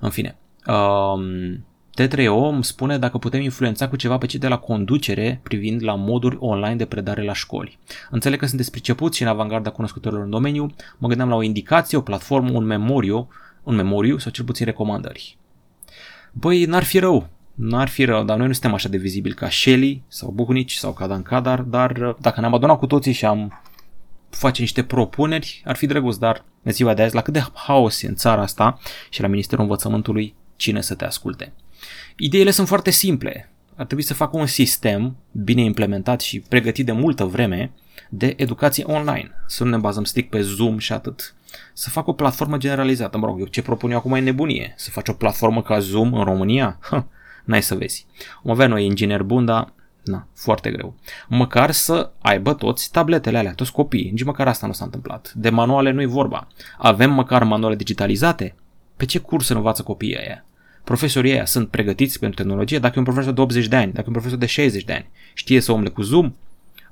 [0.00, 1.64] În fine, um,
[2.00, 5.94] T3O îmi spune dacă putem influența cu ceva pe cei de la conducere privind la
[5.94, 7.78] moduri online de predare la școli.
[8.10, 11.98] Înțeleg că sunteți pricepuți și în avangarda cunoscătorilor în domeniu, mă gândeam la o indicație,
[11.98, 13.28] o platformă, un memoriu,
[13.64, 15.38] un memoriu sau cel puțin recomandări.
[16.32, 19.50] Băi, n-ar fi rău, n-ar fi rău, dar noi nu suntem așa de vizibili ca
[19.50, 23.62] Shelly sau Buhnici sau Kadan Kadar, dar dacă ne-am adunat cu toții și am
[24.30, 28.02] face niște propuneri, ar fi drăguț, dar în ziua de azi, la cât de haos
[28.02, 28.78] e în țara asta
[29.10, 31.52] și la Ministerul Învățământului, cine să te asculte?
[32.16, 33.48] Ideile sunt foarte simple.
[33.76, 37.72] Ar trebui să facă un sistem bine implementat și pregătit de multă vreme
[38.08, 39.30] de educație online.
[39.46, 41.34] Să nu ne bazăm strict pe Zoom și atât.
[41.72, 43.18] Să facă o platformă generalizată.
[43.18, 44.74] Mă rog, eu ce propun eu acum e nebunie.
[44.76, 46.78] Să faci o platformă ca Zoom în România?
[46.80, 47.06] Ha,
[47.44, 48.06] n-ai să vezi.
[48.42, 49.72] Om avea noi inginer bun, dar
[50.04, 50.94] na, foarte greu.
[51.28, 54.10] Măcar să aibă toți tabletele alea, toți copiii.
[54.10, 55.32] Nici măcar asta nu s-a întâmplat.
[55.34, 56.46] De manuale nu-i vorba.
[56.78, 58.54] Avem măcar manuale digitalizate?
[58.96, 60.44] Pe ce curs învață copiii aia?
[60.84, 64.02] profesorii ăia sunt pregătiți pentru tehnologie, dacă e un profesor de 80 de ani, dacă
[64.04, 66.34] e un profesor de 60 de ani, știe să umble cu Zoom,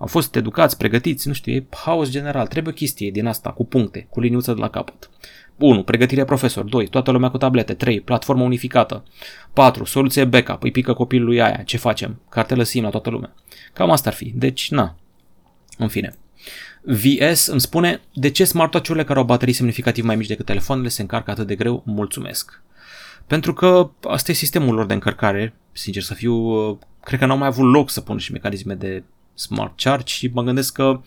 [0.02, 3.64] au fost educați, pregătiți, nu știu, e haos general, trebuie o chestie din asta, cu
[3.64, 5.10] puncte, cu liniuță de la capăt.
[5.58, 5.82] 1.
[5.82, 6.64] Pregătirea profesor.
[6.64, 6.88] 2.
[6.88, 7.74] Toată lumea cu tablete.
[7.74, 8.00] 3.
[8.00, 9.04] Platformă unificată.
[9.52, 9.84] 4.
[9.84, 10.62] Soluție backup.
[10.62, 11.62] Îi pică copilului aia.
[11.64, 12.20] Ce facem?
[12.28, 13.34] Cartelă SIM la toată lumea.
[13.72, 14.32] Cam asta ar fi.
[14.34, 14.96] Deci, na.
[15.78, 16.14] În fine.
[16.82, 21.02] VS îmi spune de ce smartwatch-urile care au baterii semnificativ mai mici decât telefoanele se
[21.02, 21.82] încarcă atât de greu.
[21.86, 22.62] Mulțumesc.
[23.26, 27.48] Pentru că asta e sistemul lor de încărcare, sincer să fiu, cred că n-au mai
[27.48, 29.02] avut loc să pună și mecanisme de
[29.34, 31.00] smart charge și mă gândesc că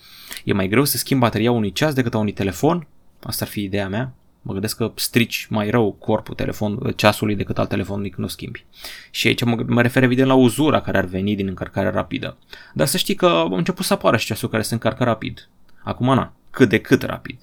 [0.44, 2.88] e mai greu să schimb bateria unui ceas decât a unui telefon,
[3.24, 7.58] asta ar fi ideea mea, mă gândesc că strici mai rău corpul telefon, ceasului decât
[7.58, 8.66] al telefonului când o schimbi.
[9.12, 12.38] Și aici mă, mă refer evident la uzura care ar veni din încărcare rapidă.
[12.74, 15.50] Dar să știi că au început să apară și ceasul care se încarcă rapid.
[15.84, 17.40] Acum, na, cât de cât rapid.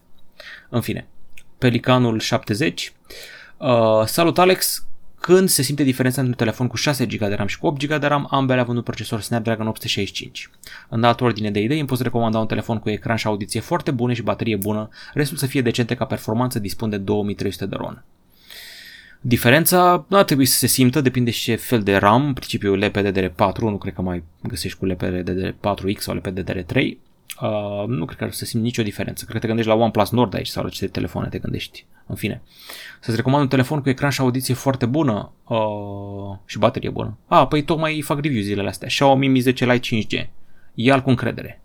[0.68, 1.06] În fine,
[1.58, 2.92] Pelicanul 70
[3.62, 4.86] Uh, salut Alex,
[5.22, 7.86] când se simte diferența între un telefon cu 6 GB de RAM și cu 8
[7.86, 10.50] GB de RAM, ambele având un procesor Snapdragon 865.
[10.88, 13.90] În altă ordine de idei, îmi poți recomanda un telefon cu ecran și audiție foarte
[13.90, 18.04] bune și baterie bună, restul să fie decente ca performanță, dispun de 2300 de RON.
[19.20, 22.76] Diferența nu ar trebui să se simtă, depinde și ce fel de RAM, în principiu
[22.76, 26.96] LPDDR4, nu cred că mai găsești cu LPDDR4X sau LPDDR3,
[27.40, 29.24] Uh, nu cred că să simți nicio diferență.
[29.24, 31.86] Cred că te gândești la OnePlus Nord aici sau la ce telefoane te gândești.
[32.06, 32.42] În fine.
[33.00, 37.18] Să-ți recomand un telefon cu ecran și audiție foarte bună uh, și baterie bună.
[37.26, 38.88] A, păi tocmai fac review zilele astea.
[38.88, 40.30] Xiaomi Mi 10 Lite 5G.
[40.74, 41.60] Ia-l cu încredere.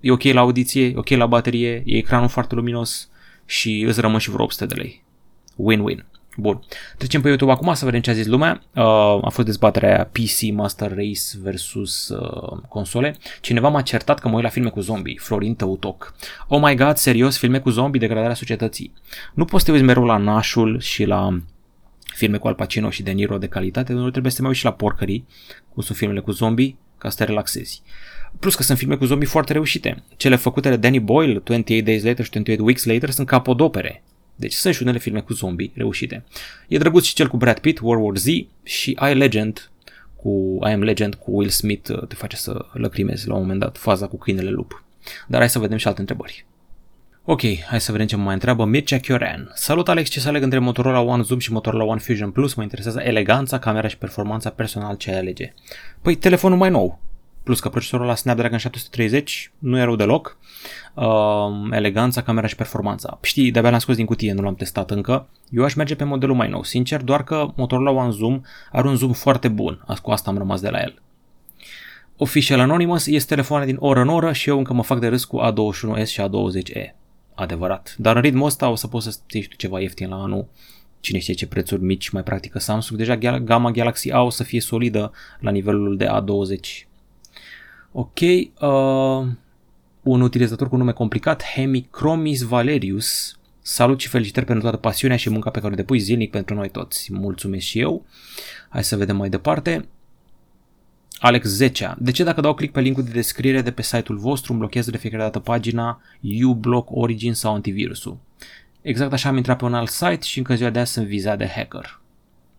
[0.00, 3.10] E ok la audiție, e ok la baterie, e ecranul foarte luminos
[3.44, 5.04] și îți rămân și vreo 800 de lei.
[5.52, 6.17] Win-win.
[6.40, 6.60] Bun.
[6.98, 8.62] Trecem pe YouTube acum să vedem ce a zis lumea.
[8.74, 8.82] Uh,
[9.22, 13.16] a fost dezbaterea aia PC Master Race versus uh, console.
[13.40, 15.18] Cineva m-a certat că mă uit la filme cu zombie.
[15.20, 16.14] Florin Tăutoc.
[16.48, 18.92] Oh my god, serios, filme cu zombie, degradarea societății.
[19.34, 21.40] Nu poți să te uiți mereu la nașul și la
[22.14, 24.60] filme cu Al Pacino și De Niro de calitate, nu trebuie să te mai uiți
[24.60, 25.26] și la porcării,
[25.74, 27.82] cum sunt filmele cu zombie, ca să te relaxezi.
[28.38, 30.02] Plus că sunt filme cu zombie foarte reușite.
[30.16, 34.02] Cele făcute de Danny Boyle, 28 Days Later și 28 Weeks Later, sunt capodopere.
[34.38, 36.24] Deci sunt și unele filme cu zombie reușite.
[36.68, 38.26] E drăguț și cel cu Brad Pitt, World War Z
[38.62, 39.70] și I Legend
[40.16, 43.60] cu I Am Legend cu Will Smith uh, te face să lăcrimezi la un moment
[43.60, 44.84] dat faza cu câinele lup.
[45.26, 46.46] Dar hai să vedem și alte întrebări.
[47.24, 49.50] Ok, hai să vedem ce mă mai întreabă Mircea Chioran.
[49.54, 52.54] Salut Alex, ce să aleg între Motorola One Zoom și Motorola One Fusion Plus?
[52.54, 55.52] Mă interesează eleganța, camera și performanța personal ce ai alege.
[56.02, 57.00] Păi telefonul mai nou,
[57.42, 60.38] plus că procesorul la Snapdragon 730 nu e rău deloc,
[60.98, 63.18] uh, eleganța, camera și performanța.
[63.22, 65.28] Știi, de-abia l-am scos din cutie, nu l-am testat încă.
[65.50, 68.40] Eu aș merge pe modelul mai nou, sincer, doar că Motorola One Zoom
[68.72, 71.02] are un zoom foarte bun, cu asta am rămas de la el.
[72.16, 75.24] Official Anonymous este telefoane din oră în oră și eu încă mă fac de râs
[75.24, 76.94] cu A21s și A20e.
[77.34, 77.94] Adevărat.
[77.98, 80.48] Dar în ritmul ăsta o să poți să ții ceva ieftin la anul
[81.00, 84.60] cine știe ce prețuri mici mai practică Samsung, deja gama Galaxy A o să fie
[84.60, 86.86] solidă la nivelul de A20.
[87.92, 89.26] Ok, uh,
[90.10, 95.50] un utilizator cu nume complicat, Hemicromis Valerius, salut și felicitări pentru toată pasiunea și munca
[95.50, 97.12] pe care o depui zilnic pentru noi toți.
[97.12, 98.06] Mulțumesc și eu.
[98.68, 99.88] Hai să vedem mai departe.
[101.18, 101.94] Alex 10.
[101.98, 104.90] De ce dacă dau click pe linkul de descriere de pe site-ul vostru îmi blochează
[104.90, 106.00] de fiecare dată pagina
[106.46, 108.18] uBlock Origin sau antivirusul?
[108.82, 111.38] Exact așa am intrat pe un alt site și încă ziua de azi sunt vizat
[111.38, 112.00] de hacker.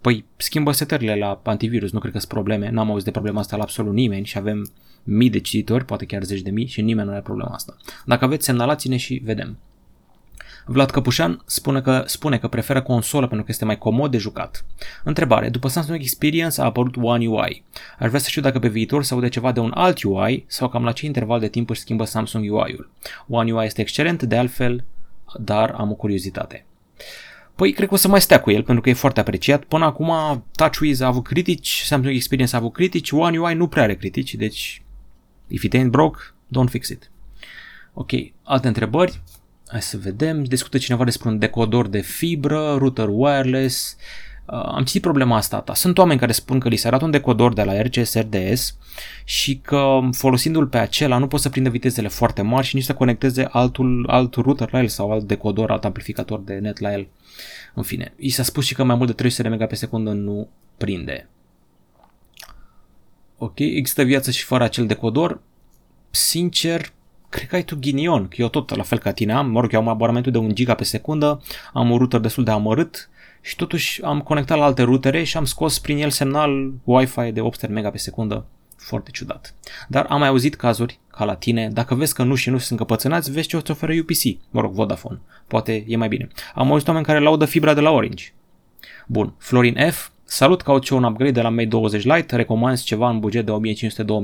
[0.02, 3.56] Păi schimbă setările la antivirus, nu cred că sunt probleme, n-am auzit de problema asta
[3.56, 4.72] la absolut nimeni și avem
[5.10, 7.78] mii de cititori, poate chiar zeci de mii și nimeni nu are problema asta.
[8.06, 9.58] Dacă aveți, semnalați-ne și vedem.
[10.66, 14.66] Vlad Căpușan spune că, spune că preferă consolă pentru că este mai comod de jucat.
[15.04, 15.50] Întrebare.
[15.50, 17.64] După Samsung Experience a apărut One UI.
[18.00, 20.70] Aș vrea să știu dacă pe viitor se aude ceva de un alt UI sau
[20.70, 22.92] cam la ce interval de timp își schimbă Samsung UI-ul.
[23.28, 24.84] One UI este excelent, de altfel,
[25.40, 26.66] dar am o curiozitate.
[27.56, 29.64] Păi cred că o să mai stea cu el pentru că e foarte apreciat.
[29.64, 30.12] Până acum
[30.56, 34.36] TouchWiz a avut critici, Samsung Experience a avut critici, One UI nu prea are critici,
[34.36, 34.82] deci
[35.50, 36.20] if it ain't broke,
[36.58, 37.12] don't fix it.
[37.94, 38.10] Ok,
[38.44, 39.22] alte întrebări?
[39.68, 40.44] Hai să vedem.
[40.44, 43.96] Discută cineva despre un decodor de fibră, router wireless.
[44.46, 45.60] Uh, am citit problema asta.
[45.60, 45.74] Ta.
[45.74, 48.78] Sunt oameni care spun că li se arată un decodor de la RCS RDS
[49.24, 52.94] și că folosindu-l pe acela nu pot să prindă vitezele foarte mari și nici să
[52.94, 57.08] conecteze altul, alt router la el sau alt decodor, alt amplificator de net la el.
[57.74, 60.12] În fine, i s-a spus și că mai mult de 300 de mega pe secundă
[60.12, 61.30] nu prinde.
[63.42, 65.42] Ok, există viață și fără acel decodor.
[66.10, 66.94] Sincer,
[67.30, 69.74] cred că ai tu ghinion, că eu tot la fel ca tine am, mă rog,
[69.74, 71.42] eu am abonamentul de 1 giga pe secundă,
[71.74, 73.10] am un router destul de amărât
[73.42, 77.42] și totuși am conectat la alte rutere și am scos prin el semnal Wi-Fi de
[77.42, 78.46] 800 mega pe secundă.
[78.78, 79.56] Foarte ciudat.
[79.88, 82.80] Dar am mai auzit cazuri, ca la tine, dacă vezi că nu și nu sunt
[82.80, 85.20] încăpățânați, vezi ce o oferă UPC, mă rog, Vodafone.
[85.48, 86.28] Poate e mai bine.
[86.54, 88.34] Am auzit oameni care laudă fibra de la Orange.
[89.08, 90.10] Bun, Florin F.
[90.32, 93.52] Salut, caut și un upgrade de la Mate 20 Lite, recomand ceva în buget de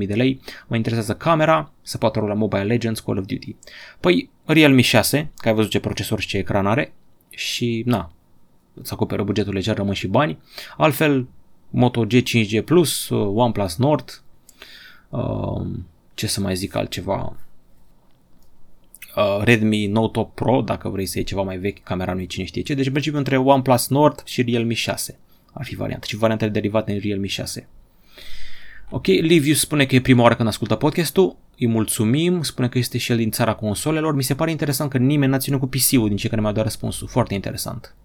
[0.03, 3.55] 1500-2000 de lei, mă interesează camera, să poată rula Mobile Legends, Call of Duty.
[3.99, 6.93] Păi, Realme 6, că ai văzut ce procesor și ce ecran are,
[7.29, 8.11] și na,
[8.73, 10.37] îți acoperă bugetul leger, rămân și bani.
[10.77, 11.27] Altfel,
[11.69, 14.23] Moto G 5G Plus, OnePlus Nord,
[15.09, 15.65] uh,
[16.13, 17.35] ce să mai zic altceva,
[19.15, 22.25] uh, Redmi Note 8 Pro, dacă vrei să iei ceva mai vechi, camera nu e
[22.25, 25.19] cine știe ce, deci în principiu între OnePlus Nord și Realme 6
[25.57, 27.67] ar fi varianta și variantele derivate în Realme 6.
[28.89, 32.97] Ok, Liviu spune că e prima oară când ascultă podcastul, îi mulțumim, spune că este
[32.97, 36.07] și el din țara consolelor, mi se pare interesant că nimeni n-a ținut cu PC-ul
[36.07, 37.95] din cei care mi-au dat răspunsul, foarte interesant.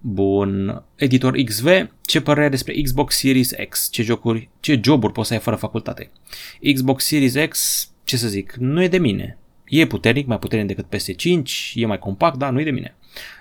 [0.00, 1.68] Bun, editor XV,
[2.04, 3.88] ce părere despre Xbox Series X?
[3.90, 6.10] Ce jocuri, ce joburi poți să ai fără facultate?
[6.74, 9.38] Xbox Series X, ce să zic, nu e de mine.
[9.68, 12.96] E puternic, mai puternic decât PS5, e mai compact, dar nu e de mine.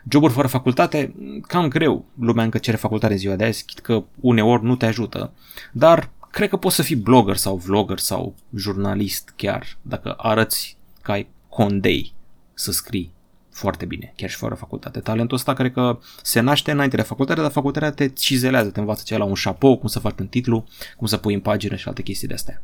[0.10, 1.16] Joburi fără facultate,
[1.48, 2.06] cam greu.
[2.20, 5.34] Lumea încă cere facultate în ziua de azi, că uneori nu te ajută.
[5.72, 11.12] Dar cred că poți să fii blogger sau vlogger sau jurnalist chiar, dacă arăți că
[11.12, 12.14] ai condei
[12.54, 13.14] să scrii
[13.52, 15.00] foarte bine, chiar și fără facultate.
[15.00, 19.04] Talentul ăsta cred că se naște înainte de facultate, dar facultatea te cizelează, te învață
[19.06, 20.66] ce la un șapou, cum să faci un titlu,
[20.98, 22.62] cum să pui în pagină și alte chestii de astea.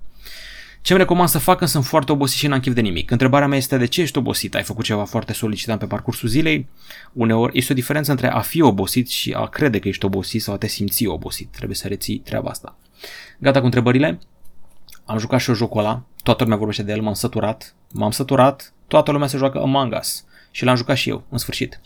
[0.81, 3.11] Ce îmi recomand să fac când sunt foarte obosit și n-am chef de nimic?
[3.11, 4.55] Întrebarea mea este de ce ești obosit?
[4.55, 6.67] Ai făcut ceva foarte solicitant pe parcursul zilei?
[7.13, 10.53] Uneori este o diferență între a fi obosit și a crede că ești obosit sau
[10.53, 11.51] a te simți obosit.
[11.51, 12.77] Trebuie să reții treaba asta.
[13.37, 14.19] Gata cu întrebările?
[15.05, 18.73] Am jucat și eu jocul ăla, toată lumea vorbește de el, m-am săturat, m-am săturat,
[18.87, 21.81] toată lumea se joacă Among Us și l-am jucat și eu, în sfârșit.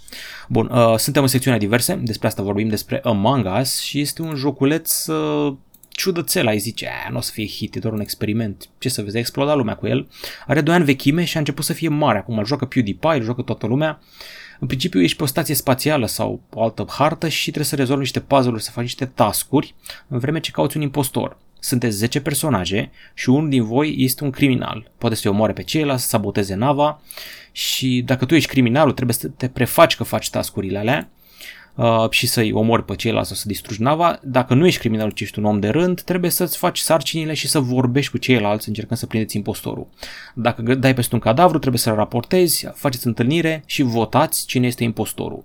[0.48, 4.36] Bun, uh, suntem în secțiunea diverse, despre asta vorbim, despre Among Us și este un
[4.36, 5.54] joculeț uh,
[5.96, 9.16] ciudățel, ai zice, nu o să fie hit, e doar un experiment, ce să vezi,
[9.16, 10.08] a explodat lumea cu el.
[10.48, 13.24] Are 2 ani vechime și a început să fie mare, acum îl joacă PewDiePie, îl
[13.24, 14.00] joacă toată lumea.
[14.60, 18.02] În principiu ești pe o stație spațială sau o altă hartă și trebuie să rezolvi
[18.02, 19.76] niște puzzle-uri, să faci niște tascuri,
[20.08, 21.38] în vreme ce cauți un impostor.
[21.60, 24.92] Sunteți 10 personaje și unul din voi este un criminal.
[24.98, 27.02] Poate să-i omoare pe ceilalți, să saboteze nava
[27.52, 31.10] și dacă tu ești criminalul trebuie să te prefaci că faci tascurile alea
[31.76, 34.20] uh, și să-i omori pe ceilalți sau să distrugi nava.
[34.24, 37.48] Dacă nu ești criminal, ci ești un om de rând, trebuie să-ți faci sarcinile și
[37.48, 39.88] să vorbești cu ceilalți încercând să prindeți impostorul.
[40.34, 45.44] Dacă dai peste un cadavru, trebuie să-l raportezi, faceți întâlnire și votați cine este impostorul.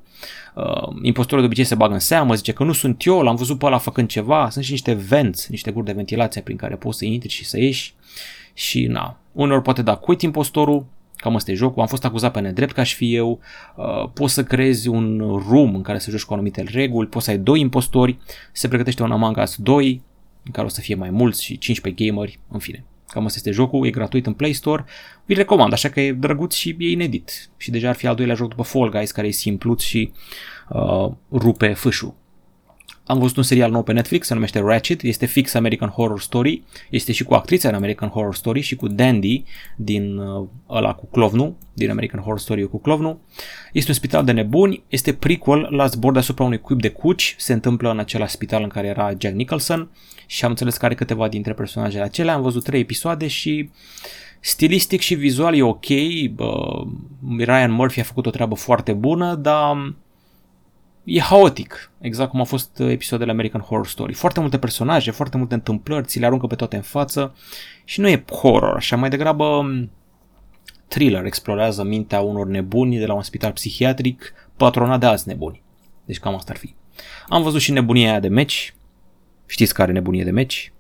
[0.55, 3.59] Uh, impostorul de obicei se bagă în seamă, zice că nu sunt eu, l-am văzut
[3.59, 6.99] pe ăla făcând ceva, sunt și niște vents, niște guri de ventilație prin care poți
[6.99, 7.95] să intri și să ieși
[8.55, 10.87] și na, uneori poate da quit impostorul,
[11.21, 11.83] Cam asta e jocul.
[11.83, 13.41] Am fost acuzat pe nedrept ca și fi eu.
[13.77, 15.19] Uh, poți să creezi un
[15.49, 17.09] room în care să joci cu anumite reguli.
[17.09, 18.19] Poți să ai doi impostori.
[18.53, 20.03] Se pregătește un Among Us 2
[20.45, 22.39] în care o să fie mai mulți și 15 gameri.
[22.49, 22.85] În fine.
[23.07, 24.85] Cam asta este jocul, e gratuit în Play Store.
[25.25, 27.51] Vi recomand, așa că e drăguț și e inedit.
[27.57, 30.13] Și deja ar fi al doilea joc după Fall Guys, care e simplut și
[30.69, 32.15] uh, rupe fâșul.
[33.11, 36.63] Am văzut un serial nou pe Netflix, se numește Ratchet, este fix American Horror Story,
[36.91, 39.45] este și cu actrița în American Horror Story și cu Dandy
[39.77, 43.21] din uh, ăla cu clovnu, din American Horror Story cu clovnu.
[43.73, 47.53] Este un spital de nebuni, este prequel la zbor deasupra unui cuib de cuci, se
[47.53, 49.91] întâmplă în același spital în care era Jack Nicholson
[50.27, 53.71] și am înțeles că are câteva dintre personajele acelea, am văzut trei episoade și
[54.41, 56.87] stilistic și vizual e ok, uh,
[57.39, 59.95] Ryan Murphy a făcut o treabă foarte bună, dar
[61.11, 64.13] e haotic, exact cum a fost uh, episoadele American Horror Story.
[64.13, 67.35] Foarte multe personaje, foarte multe întâmplări, ți le aruncă pe toate în față
[67.85, 69.91] și nu e horror, așa mai degrabă um,
[70.89, 75.63] thriller, explorează mintea unor nebuni de la un spital psihiatric patronat de alți nebuni.
[76.05, 76.75] Deci cam asta ar fi.
[77.29, 78.75] Am văzut și nebunia aia de meci.
[79.47, 80.73] Știți care nebunie de meci?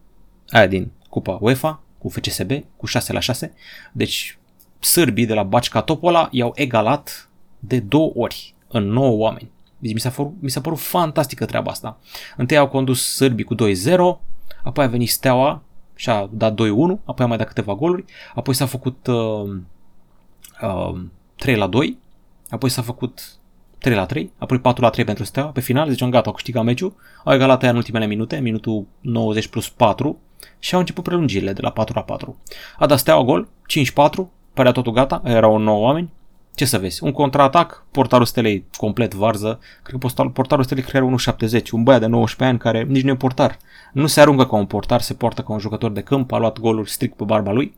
[0.49, 3.53] Aia din Cupa UEFA, cu FCSB, cu 6 la 6.
[3.93, 4.39] Deci
[4.78, 9.51] sârbii de la Bacca Topola i-au egalat de două ori în 9 oameni.
[9.81, 11.99] Deci mi s-a, părut, mi s-a părut fantastică treaba asta.
[12.37, 13.59] Întâi au condus sârbii cu 2-0,
[14.64, 15.62] apoi a venit Steaua
[15.95, 16.57] și a dat 2-1,
[17.05, 18.05] apoi a mai dat câteva goluri,
[18.35, 19.51] apoi s-a făcut uh,
[20.62, 21.01] uh,
[21.37, 21.99] 3 la 2,
[22.51, 23.39] apoi s-a făcut
[23.78, 26.64] 3 la 3, apoi 4 la 3 pentru Steaua, pe final, deci gata, au câștigat
[26.64, 30.18] meciul, au egalat aia în ultimele minute, minutul 90 plus 4
[30.59, 32.37] și au început prelungirile de la 4 la 4.
[32.78, 36.11] A dat Steaua gol, 5-4, părea totul gata, erau 9 oameni,
[36.61, 37.02] ce să vezi?
[37.02, 42.00] Un contraatac, portarul stelei complet varză, cred că portarul stelei cred că 1,70, un băiat
[42.00, 43.58] de 19 ani care nici nu e portar.
[43.92, 46.58] Nu se aruncă ca un portar, se poartă ca un jucător de câmp, a luat
[46.58, 47.76] goluri strict pe barba lui.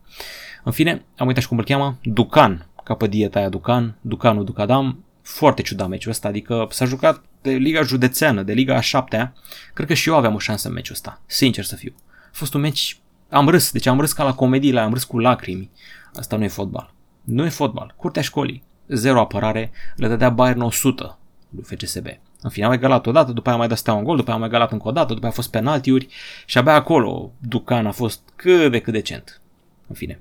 [0.63, 4.45] În fine, am uitat și cum îl cheamă, Ducan, ca pe dieta aia Ducan, Ducanul
[4.45, 9.33] Ducadam, foarte ciudat meciul ăsta, adică s-a jucat de Liga Județeană, de Liga a 7
[9.73, 11.93] cred că și eu aveam o șansă în meciul ăsta, sincer să fiu.
[12.07, 15.19] A fost un meci, am râs, deci am râs ca la comedii, am râs cu
[15.19, 15.69] lacrimi.
[16.15, 16.93] Asta nu e fotbal.
[17.21, 17.93] Nu e fotbal.
[17.97, 18.63] Curtea școlii.
[18.87, 19.71] Zero apărare.
[19.95, 21.17] Le dădea Bayern 100
[21.49, 22.07] lui FCSB.
[22.41, 24.45] În fine, au egalat odată, după aia mai dat stea un gol, după aia au
[24.45, 26.07] egalat încă o dată, după aia a fost penaltiuri
[26.45, 29.41] și abia acolo Ducan a fost cât de cât decent.
[29.87, 30.19] În fine.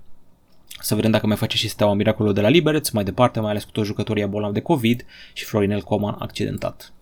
[0.81, 3.65] Să vedem dacă mai face și steaua miracolul de la Liberec, mai departe, mai ales
[3.65, 6.93] cu toți jucătorii bolnavi de COVID și Florinel Coman accidentat.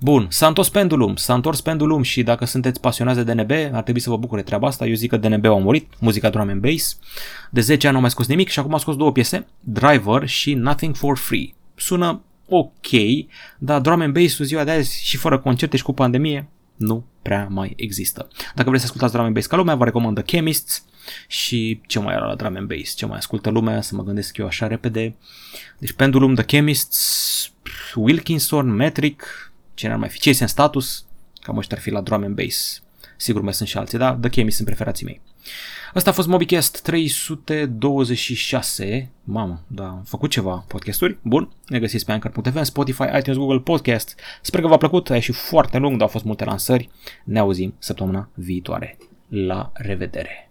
[0.00, 4.00] Bun, s-a întors pendulum, s-a întors pendulum și dacă sunteți pasionați de DNB, ar trebui
[4.00, 4.86] să vă bucure treaba asta.
[4.86, 6.98] Eu zic că DNB a murit, muzica drum and bass.
[7.50, 10.28] De 10 ani nu au mai scos nimic și acum a scos două piese, Driver
[10.28, 11.54] și Nothing for Free.
[11.74, 12.88] Sună ok,
[13.58, 17.46] dar drum and bass-ul ziua de azi și fără concerte și cu pandemie nu prea
[17.50, 18.28] mai există.
[18.54, 20.84] Dacă vreți să ascultați drum and bass ca lumea, vă recomand The Chemists
[21.28, 24.36] și ce mai era la drum and bass, ce mai ascultă lumea, să mă gândesc
[24.36, 25.14] eu așa repede.
[25.78, 27.52] Deci Pendulum, The Chemists,
[27.94, 31.04] Wilkinson, Metric, cine ar mai fi, ce este în status,
[31.40, 32.82] cam ăștia ar fi la drum and bass.
[33.16, 35.20] Sigur mai sunt și alții, dar The Chemist sunt preferații mei.
[35.94, 39.10] Asta a fost MobiCast 326.
[39.24, 41.18] Mamă, da, am făcut ceva podcasturi.
[41.22, 44.20] Bun, ne găsiți pe Anchor.fm, Spotify, iTunes, Google Podcast.
[44.42, 46.90] Sper că v-a plăcut, a ieșit foarte lung, dar au fost multe lansări.
[47.24, 48.98] Ne auzim săptămâna viitoare.
[49.28, 50.48] La revedere!